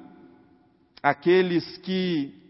aqueles 1.02 1.78
que 1.78 2.45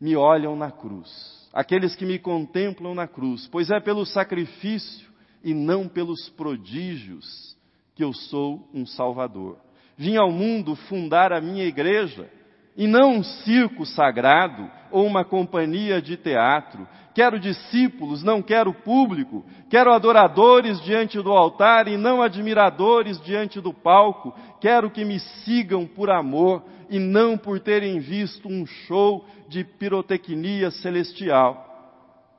me 0.00 0.16
olham 0.16 0.54
na 0.54 0.70
cruz, 0.70 1.48
aqueles 1.52 1.94
que 1.96 2.04
me 2.04 2.18
contemplam 2.18 2.94
na 2.94 3.06
cruz, 3.06 3.48
pois 3.48 3.70
é 3.70 3.80
pelo 3.80 4.04
sacrifício 4.04 5.08
e 5.42 5.54
não 5.54 5.88
pelos 5.88 6.28
prodígios 6.30 7.56
que 7.94 8.04
eu 8.04 8.12
sou 8.12 8.68
um 8.74 8.84
Salvador. 8.84 9.58
Vim 9.96 10.16
ao 10.16 10.30
mundo 10.30 10.76
fundar 10.76 11.32
a 11.32 11.40
minha 11.40 11.64
igreja, 11.64 12.30
e 12.76 12.86
não 12.86 13.14
um 13.14 13.24
circo 13.24 13.86
sagrado 13.86 14.70
ou 14.90 15.06
uma 15.06 15.24
companhia 15.24 16.00
de 16.00 16.16
teatro. 16.16 16.86
Quero 17.14 17.40
discípulos, 17.40 18.22
não 18.22 18.42
quero 18.42 18.74
público. 18.74 19.46
Quero 19.70 19.90
adoradores 19.90 20.78
diante 20.82 21.20
do 21.22 21.32
altar 21.32 21.88
e 21.88 21.96
não 21.96 22.20
admiradores 22.20 23.18
diante 23.22 23.62
do 23.62 23.72
palco. 23.72 24.34
Quero 24.60 24.90
que 24.90 25.04
me 25.06 25.18
sigam 25.18 25.86
por 25.86 26.10
amor 26.10 26.62
e 26.88 26.98
não 26.98 27.36
por 27.36 27.60
terem 27.60 27.98
visto 27.98 28.48
um 28.48 28.66
show 28.66 29.24
de 29.48 29.64
pirotecnia 29.64 30.70
celestial. 30.70 31.64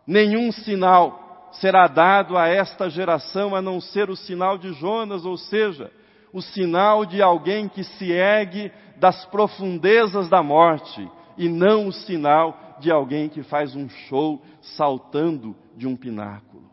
Nenhum 0.06 0.52
sinal 0.52 1.50
será 1.54 1.88
dado 1.88 2.38
a 2.38 2.48
esta 2.48 2.90
geração 2.90 3.56
a 3.56 3.62
não 3.62 3.80
ser 3.82 4.10
o 4.10 4.16
sinal 4.16 4.58
de 4.58 4.74
Jonas, 4.74 5.26
ou 5.26 5.38
seja, 5.38 5.92
o 6.32 6.42
sinal 6.42 7.06
de 7.06 7.22
alguém 7.22 7.68
que 7.68 7.84
se 7.84 8.12
ergue 8.12 8.72
das 8.98 9.26
profundezas 9.26 10.30
da 10.30 10.44
morte 10.44 11.10
e 11.38 11.48
não 11.48 11.88
o 11.88 11.94
sinal 11.94 12.78
de 12.80 12.92
alguém 12.92 13.30
que 13.30 13.44
faz 13.44 13.76
um 13.76 13.90
show 13.90 14.42
saltando 14.62 15.56
de 15.76 15.88
um 15.88 15.96
pináculo. 15.96 16.70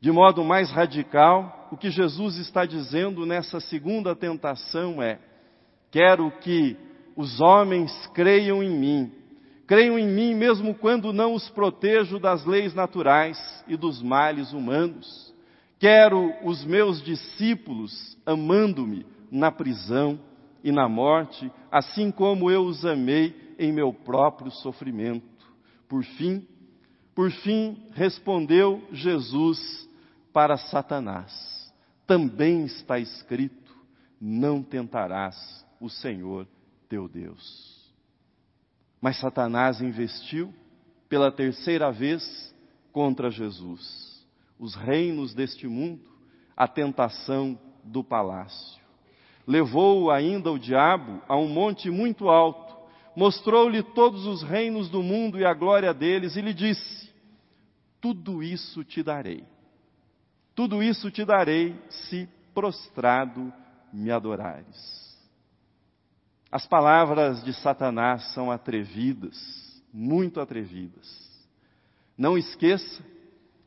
De 0.00 0.10
modo 0.12 0.44
mais 0.44 0.70
radical, 0.70 1.55
o 1.70 1.76
que 1.76 1.90
Jesus 1.90 2.36
está 2.38 2.64
dizendo 2.64 3.26
nessa 3.26 3.60
segunda 3.60 4.14
tentação 4.14 5.02
é: 5.02 5.18
quero 5.90 6.30
que 6.40 6.76
os 7.16 7.40
homens 7.40 7.92
creiam 8.14 8.62
em 8.62 8.70
mim, 8.70 9.12
creiam 9.66 9.98
em 9.98 10.06
mim 10.06 10.34
mesmo 10.34 10.74
quando 10.74 11.12
não 11.12 11.34
os 11.34 11.48
protejo 11.50 12.18
das 12.18 12.44
leis 12.44 12.74
naturais 12.74 13.38
e 13.66 13.76
dos 13.76 14.02
males 14.02 14.52
humanos. 14.52 15.34
Quero 15.78 16.32
os 16.42 16.64
meus 16.64 17.02
discípulos 17.02 18.16
amando-me 18.24 19.04
na 19.30 19.52
prisão 19.52 20.18
e 20.64 20.72
na 20.72 20.88
morte, 20.88 21.50
assim 21.70 22.10
como 22.10 22.50
eu 22.50 22.62
os 22.62 22.84
amei 22.84 23.54
em 23.58 23.72
meu 23.72 23.92
próprio 23.92 24.50
sofrimento. 24.50 25.24
Por 25.88 26.02
fim, 26.02 26.46
por 27.14 27.30
fim 27.30 27.82
respondeu 27.92 28.82
Jesus 28.92 29.86
para 30.32 30.56
Satanás: 30.56 31.55
Também 32.06 32.64
está 32.64 32.98
escrito: 32.98 33.74
Não 34.20 34.62
tentarás 34.62 35.66
o 35.80 35.88
Senhor 35.88 36.46
teu 36.88 37.08
Deus. 37.08 37.92
Mas 39.00 39.18
Satanás 39.18 39.80
investiu 39.80 40.54
pela 41.08 41.30
terceira 41.30 41.90
vez 41.90 42.54
contra 42.92 43.30
Jesus 43.30 44.16
os 44.58 44.74
reinos 44.74 45.34
deste 45.34 45.66
mundo, 45.66 46.08
a 46.56 46.66
tentação 46.66 47.58
do 47.84 48.02
palácio. 48.02 48.82
Levou 49.46 50.10
ainda 50.10 50.50
o 50.50 50.58
diabo 50.58 51.22
a 51.28 51.36
um 51.36 51.48
monte 51.48 51.90
muito 51.90 52.28
alto, 52.28 52.74
mostrou-lhe 53.14 53.82
todos 53.82 54.26
os 54.26 54.42
reinos 54.42 54.88
do 54.88 55.02
mundo 55.02 55.38
e 55.38 55.44
a 55.44 55.54
glória 55.54 55.92
deles, 55.94 56.36
e 56.36 56.40
lhe 56.40 56.54
disse: 56.54 57.10
Tudo 58.00 58.42
isso 58.42 58.82
te 58.82 59.02
darei. 59.02 59.44
Tudo 60.56 60.82
isso 60.82 61.10
te 61.10 61.22
darei 61.22 61.78
se 61.90 62.26
prostrado 62.54 63.52
me 63.92 64.10
adorares. 64.10 65.14
As 66.50 66.66
palavras 66.66 67.44
de 67.44 67.52
Satanás 67.52 68.32
são 68.32 68.50
atrevidas, 68.50 69.36
muito 69.92 70.40
atrevidas. 70.40 71.06
Não 72.16 72.38
esqueça 72.38 73.04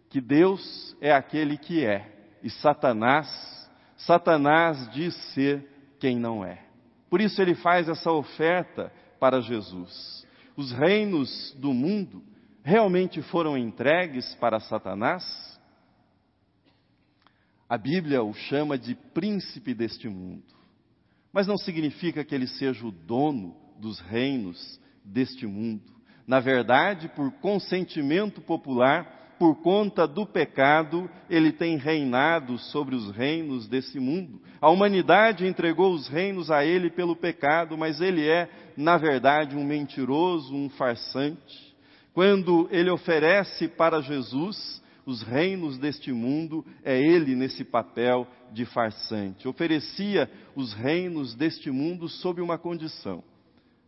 que 0.09 0.19
Deus 0.19 0.97
é 0.99 1.13
aquele 1.13 1.57
que 1.57 1.85
é 1.85 2.11
e 2.41 2.49
Satanás, 2.49 3.69
Satanás 3.95 4.89
diz 4.91 5.13
ser 5.33 5.95
quem 5.99 6.17
não 6.17 6.43
é. 6.43 6.63
Por 7.07 7.21
isso 7.21 7.39
ele 7.39 7.53
faz 7.53 7.87
essa 7.87 8.11
oferta 8.11 8.91
para 9.19 9.41
Jesus. 9.41 10.25
Os 10.55 10.71
reinos 10.71 11.53
do 11.59 11.71
mundo 11.71 12.23
realmente 12.63 13.21
foram 13.21 13.55
entregues 13.55 14.33
para 14.35 14.59
Satanás? 14.59 15.48
A 17.69 17.77
Bíblia 17.77 18.23
o 18.23 18.33
chama 18.33 18.79
de 18.79 18.95
príncipe 19.13 19.75
deste 19.75 20.09
mundo. 20.09 20.43
Mas 21.31 21.45
não 21.45 21.55
significa 21.55 22.23
que 22.23 22.33
ele 22.33 22.47
seja 22.47 22.83
o 22.83 22.91
dono 22.91 23.55
dos 23.79 23.99
reinos 23.99 24.79
deste 25.05 25.45
mundo. 25.45 25.83
Na 26.25 26.39
verdade, 26.39 27.07
por 27.09 27.31
consentimento 27.33 28.41
popular, 28.41 29.35
por 29.37 29.61
conta 29.61 30.07
do 30.07 30.25
pecado, 30.25 31.07
ele 31.29 31.51
tem 31.51 31.77
reinado 31.77 32.57
sobre 32.57 32.95
os 32.95 33.11
reinos 33.11 33.67
desse 33.67 33.99
mundo. 33.99 34.41
A 34.59 34.69
humanidade 34.69 35.45
entregou 35.45 35.93
os 35.93 36.07
reinos 36.07 36.49
a 36.49 36.65
ele 36.65 36.89
pelo 36.89 37.15
pecado, 37.15 37.77
mas 37.77 38.01
ele 38.01 38.27
é, 38.27 38.49
na 38.75 38.97
verdade, 38.97 39.55
um 39.55 39.63
mentiroso, 39.63 40.55
um 40.55 40.69
farsante. 40.69 41.75
Quando 42.13 42.67
ele 42.71 42.89
oferece 42.89 43.67
para 43.67 44.01
Jesus 44.01 44.81
os 45.09 45.21
reinos 45.21 45.77
deste 45.77 46.11
mundo, 46.11 46.65
é 46.83 46.99
ele 46.99 47.35
nesse 47.35 47.63
papel 47.63 48.27
de 48.51 48.65
farsante. 48.65 49.47
Oferecia 49.47 50.29
os 50.55 50.73
reinos 50.73 51.35
deste 51.35 51.71
mundo 51.71 52.07
sob 52.07 52.41
uma 52.41 52.57
condição: 52.57 53.23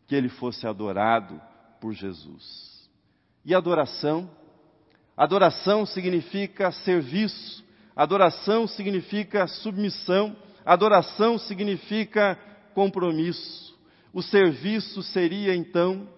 que 0.07 0.15
ele 0.15 0.29
fosse 0.29 0.65
adorado 0.65 1.41
por 1.79 1.93
Jesus. 1.93 2.89
E 3.45 3.55
adoração 3.55 4.29
Adoração 5.15 5.85
significa 5.85 6.71
serviço, 6.71 7.63
adoração 7.95 8.65
significa 8.65 9.45
submissão, 9.45 10.35
adoração 10.65 11.37
significa 11.37 12.35
compromisso. 12.73 13.77
O 14.13 14.21
serviço 14.23 15.03
seria 15.03 15.53
então, 15.53 16.09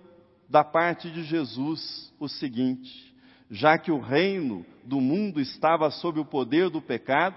da 0.48 0.63
parte 0.63 1.12
de 1.12 1.24
Jesus, 1.24 2.13
o 2.20 2.30
seguinte: 2.30 3.12
já 3.54 3.78
que 3.78 3.92
o 3.92 4.00
reino 4.00 4.66
do 4.84 5.00
mundo 5.00 5.39
estava 5.39 5.92
sob 5.92 6.20
o 6.20 6.26
poder 6.26 6.72
do 6.72 6.82
pecado, 6.82 7.36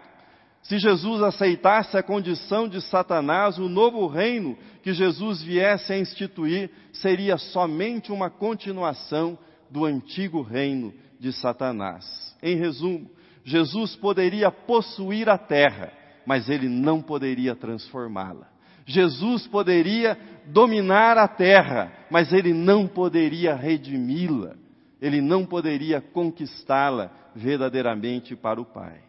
se 0.63 0.79
Jesus 0.79 1.23
aceitasse 1.23 1.95
a 1.97 2.03
condição 2.03 2.67
de 2.67 2.81
Satanás, 2.81 3.59
o 3.59 3.69
novo 3.69 4.07
reino 4.07 4.57
que 4.83 4.95
Jesus 4.95 5.43
viesse 5.43 5.93
a 5.93 5.99
instituir 5.99 6.71
seria 6.91 7.37
somente 7.37 8.11
uma 8.11 8.31
continuação 8.31 9.39
do 9.71 9.85
antigo 9.85 10.41
reino 10.41 10.93
de 11.21 11.33
Satanás. 11.35 12.35
Em 12.43 12.57
resumo, 12.57 13.11
Jesus 13.45 13.95
poderia 13.95 14.51
possuir 14.51 15.29
a 15.29 15.37
terra, 15.37 15.93
mas 16.25 16.49
ele 16.49 16.69
não 16.69 17.03
poderia 17.03 17.55
transformá-la. 17.55 18.49
Jesus 18.87 19.47
poderia 19.47 20.19
dominar 20.47 21.19
a 21.19 21.29
terra, 21.29 21.93
mas 22.11 22.33
ele 22.33 22.55
não 22.55 22.87
poderia 22.87 23.55
redimi-la. 23.55 24.57
Ele 25.01 25.21
não 25.21 25.45
poderia 25.45 26.01
conquistá-la 26.01 27.11
verdadeiramente 27.35 28.35
para 28.35 28.61
o 28.61 28.65
Pai. 28.65 29.01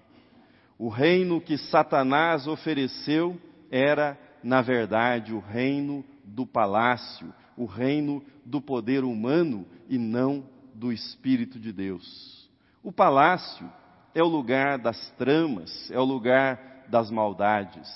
O 0.77 0.89
reino 0.89 1.41
que 1.41 1.57
Satanás 1.57 2.47
ofereceu 2.47 3.39
era, 3.71 4.17
na 4.43 4.61
verdade, 4.61 5.33
o 5.33 5.39
reino 5.39 6.03
do 6.23 6.45
palácio, 6.45 7.33
o 7.55 7.65
reino 7.65 8.23
do 8.45 8.61
poder 8.61 9.03
humano 9.03 9.65
e 9.89 9.97
não 9.97 10.43
do 10.73 10.91
Espírito 10.91 11.59
de 11.59 11.71
Deus. 11.71 12.47
O 12.83 12.91
palácio 12.91 13.69
é 14.13 14.21
o 14.21 14.27
lugar 14.27 14.77
das 14.77 15.09
tramas, 15.11 15.89
é 15.91 15.99
o 15.99 16.03
lugar 16.03 16.85
das 16.87 17.09
maldades. 17.09 17.87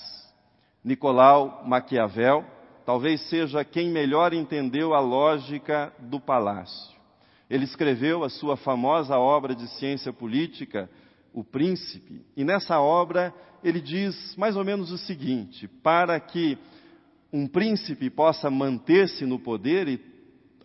Nicolau 0.84 1.62
Maquiavel 1.64 2.44
talvez 2.84 3.20
seja 3.28 3.64
quem 3.64 3.90
melhor 3.90 4.34
entendeu 4.34 4.92
a 4.94 5.00
lógica 5.00 5.92
do 6.00 6.18
palácio. 6.20 7.01
Ele 7.52 7.64
escreveu 7.64 8.24
a 8.24 8.30
sua 8.30 8.56
famosa 8.56 9.18
obra 9.18 9.54
de 9.54 9.68
ciência 9.76 10.10
política, 10.10 10.88
O 11.34 11.44
Príncipe, 11.44 12.24
e 12.34 12.44
nessa 12.44 12.80
obra 12.80 13.30
ele 13.62 13.78
diz 13.78 14.34
mais 14.36 14.56
ou 14.56 14.64
menos 14.64 14.90
o 14.90 14.96
seguinte: 14.96 15.68
para 15.68 16.18
que 16.18 16.56
um 17.30 17.46
príncipe 17.46 18.08
possa 18.08 18.50
manter-se 18.50 19.26
no 19.26 19.38
poder, 19.38 19.86
e 19.86 20.00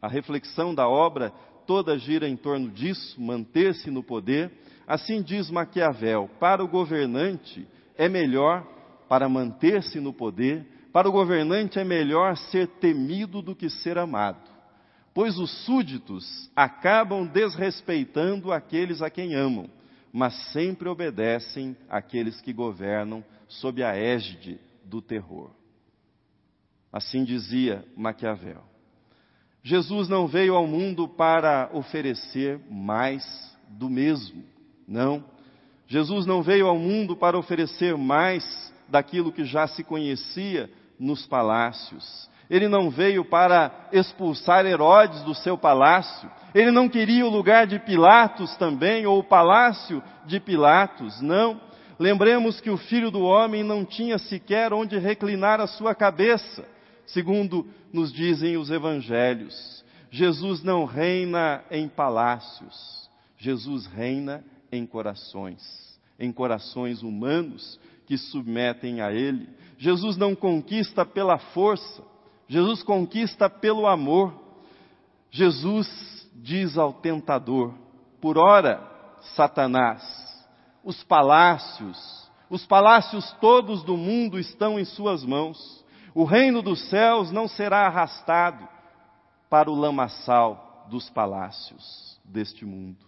a 0.01 0.07
reflexão 0.07 0.73
da 0.73 0.87
obra 0.87 1.33
toda 1.65 1.97
gira 1.97 2.25
em 2.25 2.37
torno 2.37 2.69
disso, 2.69 3.21
manter-se 3.21 3.91
no 3.91 4.01
poder. 4.01 4.49
Assim 4.87 5.21
diz 5.21 5.51
Maquiavel: 5.51 6.29
para 6.39 6.63
o 6.63 6.69
governante 6.69 7.67
é 7.97 8.07
melhor, 8.07 8.65
para 9.09 9.27
manter-se 9.27 9.99
no 9.99 10.13
poder, 10.13 10.65
para 10.93 11.09
o 11.09 11.11
governante 11.11 11.79
é 11.79 11.83
melhor 11.83 12.37
ser 12.37 12.65
temido 12.79 13.41
do 13.41 13.53
que 13.53 13.69
ser 13.69 13.97
amado, 13.97 14.49
pois 15.17 15.39
os 15.39 15.49
súditos 15.65 16.47
acabam 16.55 17.25
desrespeitando 17.25 18.51
aqueles 18.51 19.01
a 19.01 19.09
quem 19.09 19.33
amam, 19.33 19.67
mas 20.13 20.31
sempre 20.51 20.87
obedecem 20.87 21.75
àqueles 21.89 22.39
que 22.39 22.53
governam 22.53 23.25
sob 23.47 23.83
a 23.83 23.95
égide 23.95 24.59
do 24.85 25.01
terror. 25.01 25.49
Assim 26.93 27.23
dizia 27.23 27.83
Maquiavel. 27.95 28.61
Jesus 29.63 30.07
não 30.07 30.27
veio 30.27 30.53
ao 30.53 30.67
mundo 30.67 31.07
para 31.07 31.67
oferecer 31.73 32.59
mais 32.69 33.25
do 33.69 33.89
mesmo. 33.89 34.43
Não. 34.87 35.25
Jesus 35.87 36.27
não 36.27 36.43
veio 36.43 36.67
ao 36.67 36.77
mundo 36.77 37.15
para 37.15 37.39
oferecer 37.39 37.97
mais 37.97 38.71
daquilo 38.87 39.31
que 39.31 39.45
já 39.45 39.67
se 39.67 39.83
conhecia 39.83 40.69
nos 40.99 41.25
palácios. 41.25 42.29
Ele 42.49 42.67
não 42.67 42.89
veio 42.89 43.25
para 43.25 43.89
expulsar 43.91 44.65
Herodes 44.65 45.21
do 45.23 45.35
seu 45.35 45.57
palácio. 45.57 46.29
Ele 46.55 46.71
não 46.71 46.87
queria 46.87 47.25
o 47.25 47.29
lugar 47.29 47.67
de 47.67 47.77
Pilatos 47.79 48.55
também, 48.57 49.05
ou 49.05 49.19
o 49.19 49.23
palácio 49.23 50.01
de 50.25 50.39
Pilatos. 50.39 51.21
Não. 51.21 51.59
Lembremos 51.99 52.61
que 52.61 52.69
o 52.69 52.77
filho 52.77 53.11
do 53.11 53.21
homem 53.21 53.63
não 53.63 53.83
tinha 53.83 54.17
sequer 54.17 54.71
onde 54.71 54.97
reclinar 54.97 55.59
a 55.59 55.67
sua 55.67 55.95
cabeça, 55.95 56.65
segundo 57.05 57.67
nos 57.91 58.13
dizem 58.13 58.55
os 58.55 58.69
evangelhos. 58.69 59.83
Jesus 60.09 60.63
não 60.63 60.85
reina 60.85 61.63
em 61.69 61.87
palácios, 61.87 63.09
Jesus 63.37 63.85
reina 63.87 64.43
em 64.71 64.85
corações, 64.85 65.61
em 66.19 66.31
corações 66.31 67.01
humanos 67.01 67.79
que 68.05 68.17
submetem 68.17 69.01
a 69.01 69.11
Ele. 69.11 69.49
Jesus 69.77 70.17
não 70.17 70.33
conquista 70.33 71.05
pela 71.05 71.37
força, 71.37 72.01
Jesus 72.47 72.81
conquista 72.81 73.49
pelo 73.49 73.85
amor. 73.85 74.33
Jesus 75.29 76.29
diz 76.33 76.77
ao 76.77 76.93
tentador: 76.93 77.73
por 78.21 78.37
ora, 78.37 78.81
Satanás, 79.35 80.01
os 80.83 81.03
palácios, 81.03 82.31
os 82.49 82.65
palácios 82.65 83.31
todos 83.41 83.83
do 83.83 83.97
mundo 83.97 84.39
estão 84.39 84.79
em 84.79 84.85
Suas 84.85 85.23
mãos. 85.23 85.85
O 86.15 86.23
reino 86.23 86.61
dos 86.61 86.89
céus 86.89 87.31
não 87.31 87.47
será 87.47 87.85
arrastado 87.85 88.67
para 89.49 89.69
o 89.69 89.75
lamaçal 89.75 90.87
dos 90.89 91.09
palácios 91.09 92.19
deste 92.23 92.65
mundo. 92.65 93.05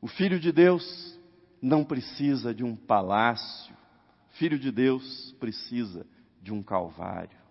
O 0.00 0.08
Filho 0.08 0.40
de 0.40 0.50
Deus 0.50 1.18
não 1.62 1.84
precisa 1.84 2.52
de 2.52 2.64
um 2.64 2.74
palácio, 2.74 3.76
Filho 4.30 4.58
de 4.58 4.72
Deus 4.72 5.32
precisa 5.38 6.04
de 6.42 6.52
um 6.52 6.62
calvário 6.62 7.43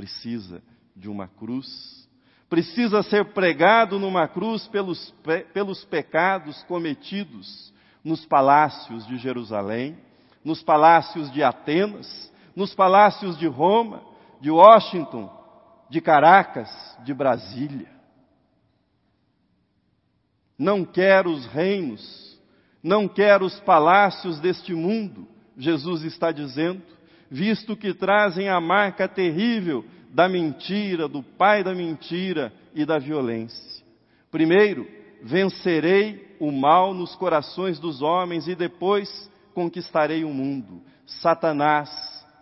precisa 0.00 0.62
de 0.96 1.10
uma 1.10 1.28
cruz, 1.28 2.08
precisa 2.48 3.02
ser 3.02 3.34
pregado 3.34 3.98
numa 3.98 4.26
cruz 4.26 4.66
pelos, 4.66 5.14
pelos 5.52 5.84
pecados 5.84 6.62
cometidos 6.62 7.70
nos 8.02 8.24
palácios 8.24 9.06
de 9.06 9.18
Jerusalém, 9.18 9.98
nos 10.42 10.62
palácios 10.62 11.30
de 11.30 11.42
Atenas, 11.42 12.32
nos 12.56 12.74
palácios 12.74 13.36
de 13.38 13.46
Roma, 13.46 14.02
de 14.40 14.50
Washington, 14.50 15.30
de 15.90 16.00
Caracas, 16.00 16.70
de 17.04 17.12
Brasília. 17.12 17.90
Não 20.58 20.82
quero 20.82 21.30
os 21.30 21.44
reinos, 21.44 22.40
não 22.82 23.06
quero 23.06 23.44
os 23.44 23.60
palácios 23.60 24.40
deste 24.40 24.74
mundo, 24.74 25.28
Jesus 25.58 26.04
está 26.04 26.32
dizendo, 26.32 26.82
visto 27.30 27.76
que 27.76 27.94
trazem 27.94 28.48
a 28.48 28.60
marca 28.60 29.06
terrível 29.06 29.84
da 30.10 30.28
mentira, 30.28 31.06
do 31.06 31.22
pai 31.22 31.62
da 31.62 31.72
mentira 31.72 32.52
e 32.74 32.84
da 32.84 32.98
violência. 32.98 33.84
Primeiro, 34.30 34.86
vencerei 35.22 36.36
o 36.40 36.50
mal 36.50 36.92
nos 36.92 37.14
corações 37.14 37.78
dos 37.78 38.02
homens 38.02 38.48
e 38.48 38.54
depois 38.54 39.30
conquistarei 39.54 40.24
o 40.24 40.30
mundo. 40.30 40.82
Satanás, 41.06 41.90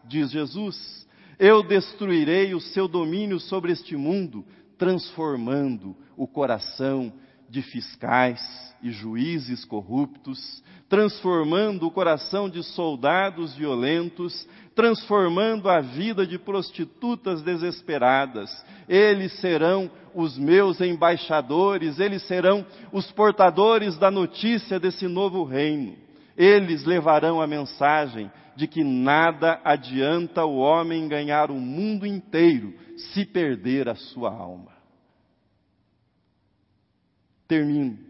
diz 0.04 0.30
Jesus, 0.30 1.06
eu 1.38 1.62
destruirei 1.62 2.54
o 2.54 2.60
seu 2.60 2.88
domínio 2.88 3.38
sobre 3.38 3.72
este 3.72 3.96
mundo, 3.96 4.44
transformando 4.78 5.94
o 6.16 6.26
coração 6.26 7.12
de 7.48 7.62
fiscais 7.62 8.67
e 8.82 8.90
juízes 8.90 9.64
corruptos, 9.64 10.62
transformando 10.88 11.86
o 11.86 11.90
coração 11.90 12.48
de 12.48 12.62
soldados 12.62 13.54
violentos, 13.54 14.48
transformando 14.74 15.68
a 15.68 15.80
vida 15.80 16.26
de 16.26 16.38
prostitutas 16.38 17.42
desesperadas. 17.42 18.50
Eles 18.88 19.32
serão 19.40 19.90
os 20.14 20.38
meus 20.38 20.80
embaixadores, 20.80 21.98
eles 21.98 22.22
serão 22.22 22.64
os 22.92 23.10
portadores 23.12 23.98
da 23.98 24.10
notícia 24.10 24.78
desse 24.78 25.06
novo 25.06 25.44
reino. 25.44 25.96
Eles 26.36 26.84
levarão 26.84 27.40
a 27.42 27.46
mensagem 27.46 28.30
de 28.56 28.66
que 28.66 28.82
nada 28.82 29.60
adianta 29.64 30.44
o 30.44 30.56
homem 30.56 31.06
ganhar 31.06 31.50
o 31.50 31.60
mundo 31.60 32.06
inteiro 32.06 32.74
se 32.96 33.24
perder 33.24 33.88
a 33.88 33.94
sua 33.94 34.32
alma. 34.32 34.72
Termino. 37.46 38.07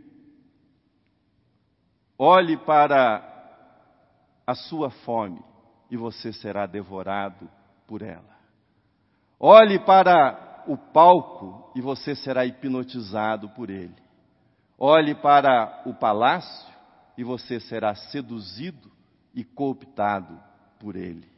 Olhe 2.18 2.56
para 2.56 3.22
a 4.44 4.54
sua 4.54 4.90
fome 4.90 5.40
e 5.88 5.96
você 5.96 6.32
será 6.32 6.66
devorado 6.66 7.48
por 7.86 8.02
ela. 8.02 8.36
Olhe 9.38 9.78
para 9.78 10.64
o 10.66 10.76
palco 10.76 11.70
e 11.76 11.80
você 11.80 12.16
será 12.16 12.44
hipnotizado 12.44 13.48
por 13.50 13.70
ele. 13.70 13.94
Olhe 14.76 15.14
para 15.14 15.82
o 15.86 15.94
palácio 15.94 16.74
e 17.16 17.22
você 17.22 17.60
será 17.60 17.94
seduzido 17.94 18.90
e 19.32 19.44
cooptado 19.44 20.40
por 20.80 20.96
ele. 20.96 21.28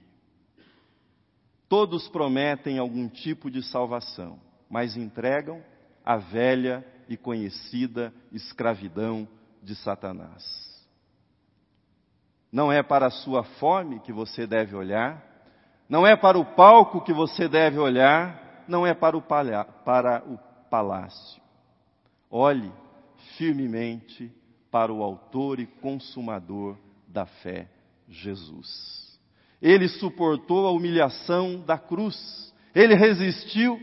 Todos 1.68 2.08
prometem 2.08 2.78
algum 2.78 3.06
tipo 3.06 3.50
de 3.50 3.62
salvação, 3.62 4.40
mas 4.68 4.96
entregam 4.96 5.62
a 6.04 6.16
velha 6.16 6.84
e 7.08 7.16
conhecida 7.16 8.12
escravidão 8.32 9.28
de 9.62 9.74
Satanás. 9.76 10.69
Não 12.52 12.72
é 12.72 12.82
para 12.82 13.06
a 13.06 13.10
sua 13.10 13.44
fome 13.44 14.00
que 14.00 14.12
você 14.12 14.46
deve 14.46 14.74
olhar, 14.74 15.22
não 15.88 16.06
é 16.06 16.16
para 16.16 16.38
o 16.38 16.44
palco 16.44 17.00
que 17.00 17.12
você 17.12 17.48
deve 17.48 17.78
olhar, 17.78 18.64
não 18.66 18.86
é 18.86 18.94
para 18.94 19.16
o, 19.16 19.22
palha, 19.22 19.64
para 19.64 20.22
o 20.24 20.38
palácio. 20.70 21.42
Olhe 22.30 22.72
firmemente 23.36 24.32
para 24.70 24.92
o 24.92 25.02
Autor 25.02 25.58
e 25.58 25.66
Consumador 25.66 26.76
da 27.08 27.26
fé, 27.26 27.68
Jesus. 28.08 29.18
Ele 29.60 29.88
suportou 29.88 30.66
a 30.66 30.70
humilhação 30.70 31.60
da 31.60 31.76
cruz, 31.76 32.54
ele 32.74 32.94
resistiu 32.94 33.80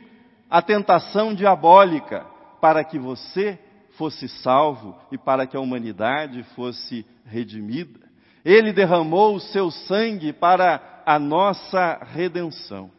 à 0.50 0.62
tentação 0.62 1.34
diabólica, 1.34 2.26
para 2.62 2.84
que 2.84 2.98
você 2.98 3.60
fosse 3.98 4.28
salvo 4.30 4.96
e 5.12 5.18
para 5.18 5.46
que 5.46 5.58
a 5.58 5.60
humanidade 5.60 6.44
fosse 6.56 7.06
redimida. 7.26 8.07
Ele 8.48 8.72
derramou 8.72 9.36
o 9.36 9.42
seu 9.42 9.70
sangue 9.70 10.32
para 10.32 11.02
a 11.06 11.20
nossa 11.20 12.00
redenção. 12.14 12.90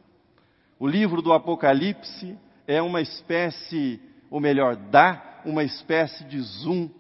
O 0.78 0.86
livro 0.86 1.22
do 1.22 1.32
Apocalipse 1.32 2.36
é 2.66 2.82
uma 2.82 3.00
espécie, 3.00 3.98
ou 4.30 4.42
melhor, 4.42 4.76
dá 4.76 5.40
uma 5.46 5.64
espécie 5.64 6.22
de 6.24 6.38
zoom 6.38 6.90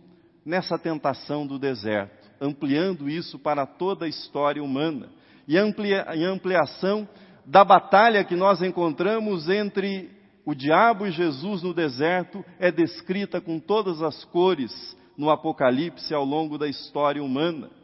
nessa 0.46 0.78
tentação 0.78 1.46
do 1.46 1.58
deserto, 1.58 2.26
ampliando 2.40 3.06
isso 3.06 3.38
para 3.38 3.66
toda 3.66 4.06
a 4.06 4.08
história 4.08 4.64
humana 4.64 5.10
e 5.46 5.58
amplia, 5.58 6.06
ampliação 6.26 7.06
da 7.44 7.62
batalha 7.62 8.24
que 8.24 8.34
nós 8.34 8.62
encontramos 8.62 9.50
entre 9.50 10.10
o 10.46 10.54
diabo 10.54 11.06
e 11.06 11.10
Jesus 11.10 11.62
no 11.62 11.74
deserto 11.74 12.42
é 12.58 12.72
descrita 12.72 13.42
com 13.42 13.60
todas 13.60 14.02
as 14.02 14.24
cores 14.24 14.96
no 15.18 15.28
Apocalipse 15.28 16.14
ao 16.14 16.24
longo 16.24 16.56
da 16.56 16.66
história 16.66 17.22
humana. 17.22 17.76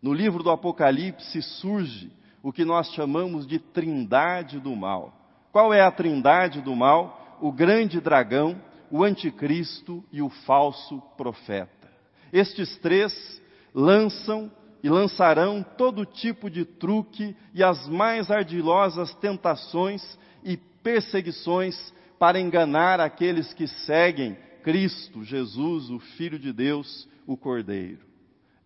No 0.00 0.12
livro 0.12 0.42
do 0.42 0.50
Apocalipse 0.50 1.42
surge 1.42 2.12
o 2.42 2.52
que 2.52 2.64
nós 2.64 2.92
chamamos 2.92 3.46
de 3.46 3.58
trindade 3.58 4.60
do 4.60 4.74
mal. 4.76 5.12
Qual 5.50 5.74
é 5.74 5.80
a 5.80 5.90
trindade 5.90 6.60
do 6.60 6.74
mal? 6.76 7.38
O 7.40 7.50
grande 7.50 8.00
dragão, 8.00 8.60
o 8.90 9.02
anticristo 9.02 10.04
e 10.12 10.22
o 10.22 10.28
falso 10.28 11.02
profeta. 11.16 11.90
Estes 12.32 12.76
três 12.78 13.42
lançam 13.74 14.50
e 14.82 14.88
lançarão 14.88 15.64
todo 15.76 16.04
tipo 16.04 16.48
de 16.48 16.64
truque 16.64 17.36
e 17.52 17.64
as 17.64 17.88
mais 17.88 18.30
ardilosas 18.30 19.12
tentações 19.16 20.18
e 20.44 20.56
perseguições 20.56 21.92
para 22.18 22.40
enganar 22.40 23.00
aqueles 23.00 23.52
que 23.52 23.66
seguem 23.66 24.36
Cristo, 24.62 25.24
Jesus, 25.24 25.90
o 25.90 25.98
Filho 25.98 26.38
de 26.38 26.52
Deus, 26.52 27.08
o 27.26 27.36
Cordeiro. 27.36 28.06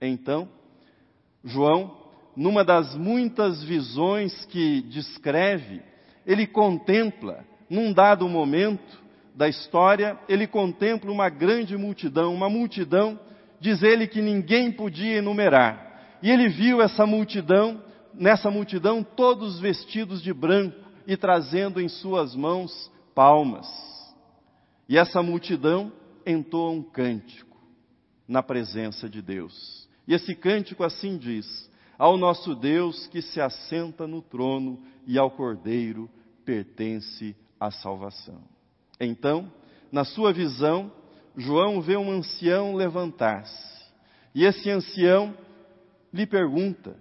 Então, 0.01 0.49
João, 1.45 1.97
numa 2.37 2.65
das 2.65 2.95
muitas 2.95 3.63
visões 3.63 4.45
que 4.47 4.83
descreve, 4.83 5.83
ele 6.27 6.47
contempla, 6.47 7.45
num 7.69 7.93
dado 7.93 8.29
momento 8.29 9.03
da 9.35 9.49
história, 9.49 10.19
ele 10.29 10.47
contempla 10.47 11.11
uma 11.11 11.29
grande 11.29 11.77
multidão, 11.77 12.35
uma 12.35 12.49
multidão, 12.49 13.19
diz 13.61 13.83
ele 13.83 14.07
que 14.07 14.21
ninguém 14.21 14.71
podia 14.71 15.17
enumerar. 15.17 16.19
E 16.23 16.31
ele 16.31 16.49
viu 16.49 16.81
essa 16.81 17.07
multidão, 17.07 17.83
nessa 18.15 18.51
multidão, 18.51 19.03
todos 19.03 19.59
vestidos 19.59 20.23
de 20.23 20.33
branco, 20.33 20.83
e 21.07 21.17
trazendo 21.17 21.81
em 21.81 21.89
suas 21.89 22.35
mãos 22.35 22.91
palmas. 23.15 23.67
E 24.89 24.97
essa 24.97 25.23
multidão 25.23 25.93
entoa 26.27 26.71
um 26.71 26.83
cântico 26.83 27.57
na 28.29 28.43
presença 28.43 29.09
de 29.09 29.21
Deus. 29.21 29.82
E 30.07 30.15
esse 30.15 30.35
cântico 30.35 30.85
assim 30.85 31.17
diz: 31.17 31.71
ao 31.99 32.17
nosso 32.17 32.55
Deus 32.55 33.07
que 33.07 33.23
se 33.23 33.41
assenta 33.41 34.07
no 34.07 34.23
trono 34.23 34.83
e 35.07 35.19
ao 35.19 35.31
Cordeiro 35.31 36.11
pertence 36.45 37.37
a 37.61 37.71
salvação. 37.71 38.43
Então, 39.01 39.51
na 39.91 40.05
sua 40.05 40.33
visão, 40.33 40.91
João 41.37 41.81
vê 41.81 41.97
um 41.97 42.11
ancião 42.11 42.75
levantar-se. 42.75 43.83
E 44.35 44.45
esse 44.45 44.69
ancião 44.71 45.35
lhe 46.13 46.27
pergunta: 46.27 46.97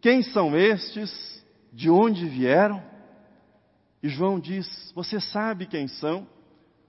Quem 0.00 0.22
são 0.22 0.56
estes? 0.56 1.32
De 1.72 1.88
onde 1.88 2.28
vieram? 2.28 2.82
E 4.02 4.08
João 4.08 4.38
diz: 4.38 4.92
Você 4.94 5.18
sabe 5.18 5.64
quem 5.64 5.88
são? 5.88 6.26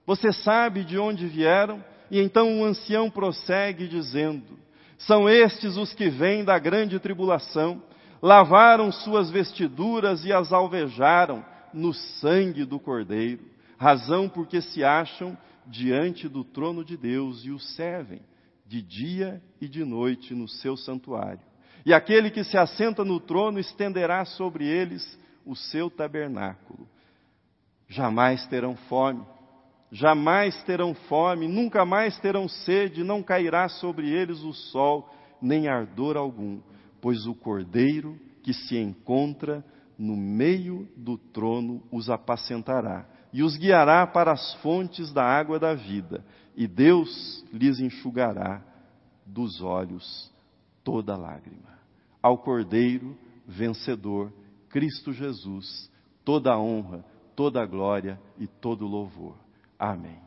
Você 0.06 0.30
sabe 0.32 0.84
de 0.84 0.98
onde 0.98 1.26
vieram? 1.26 1.82
E 2.10 2.20
então 2.20 2.60
o 2.60 2.64
ancião 2.64 3.08
prossegue 3.10 3.88
dizendo: 3.88 4.58
São 4.98 5.28
estes 5.28 5.76
os 5.76 5.92
que 5.92 6.08
vêm 6.08 6.44
da 6.44 6.58
grande 6.58 6.98
tribulação, 6.98 7.82
lavaram 8.22 8.90
suas 8.90 9.30
vestiduras 9.30 10.24
e 10.24 10.32
as 10.32 10.52
alvejaram 10.52 11.44
no 11.72 11.92
sangue 11.92 12.64
do 12.64 12.78
Cordeiro, 12.78 13.44
razão 13.76 14.28
porque 14.28 14.60
se 14.60 14.84
acham 14.84 15.36
diante 15.66 16.28
do 16.28 16.44
trono 16.44 16.84
de 16.84 16.96
Deus 16.96 17.44
e 17.44 17.50
o 17.50 17.58
servem 17.58 18.20
de 18.66 18.80
dia 18.80 19.42
e 19.60 19.68
de 19.68 19.84
noite 19.84 20.34
no 20.34 20.48
seu 20.48 20.76
santuário. 20.76 21.40
E 21.84 21.92
aquele 21.92 22.30
que 22.30 22.42
se 22.44 22.56
assenta 22.56 23.04
no 23.04 23.20
trono 23.20 23.58
estenderá 23.58 24.24
sobre 24.24 24.66
eles 24.66 25.18
o 25.44 25.54
seu 25.54 25.90
tabernáculo. 25.90 26.88
Jamais 27.86 28.46
terão 28.46 28.74
fome, 28.74 29.22
jamais 29.94 30.60
terão 30.64 30.92
fome, 30.92 31.46
nunca 31.46 31.84
mais 31.84 32.18
terão 32.18 32.48
sede, 32.48 33.04
não 33.04 33.22
cairá 33.22 33.68
sobre 33.68 34.10
eles 34.10 34.42
o 34.42 34.52
sol, 34.52 35.08
nem 35.40 35.68
ardor 35.68 36.16
algum, 36.16 36.60
pois 37.00 37.26
o 37.26 37.34
cordeiro 37.34 38.18
que 38.42 38.52
se 38.52 38.76
encontra 38.76 39.64
no 39.96 40.16
meio 40.16 40.88
do 40.96 41.16
trono 41.16 41.80
os 41.92 42.10
apacentará 42.10 43.06
e 43.32 43.44
os 43.44 43.56
guiará 43.56 44.04
para 44.04 44.32
as 44.32 44.54
fontes 44.54 45.12
da 45.12 45.24
água 45.24 45.60
da 45.60 45.74
vida, 45.74 46.24
e 46.56 46.66
Deus 46.66 47.44
lhes 47.52 47.78
enxugará 47.78 48.64
dos 49.24 49.62
olhos 49.62 50.32
toda 50.82 51.16
lágrima. 51.16 51.78
Ao 52.20 52.36
Cordeiro 52.38 53.16
vencedor, 53.46 54.32
Cristo 54.70 55.12
Jesus, 55.12 55.88
toda 56.24 56.52
a 56.52 56.58
honra, 56.58 57.04
toda 57.36 57.62
a 57.62 57.66
glória 57.66 58.20
e 58.38 58.48
todo 58.48 58.86
o 58.86 58.88
louvor. 58.88 59.43
Amém. 59.78 60.22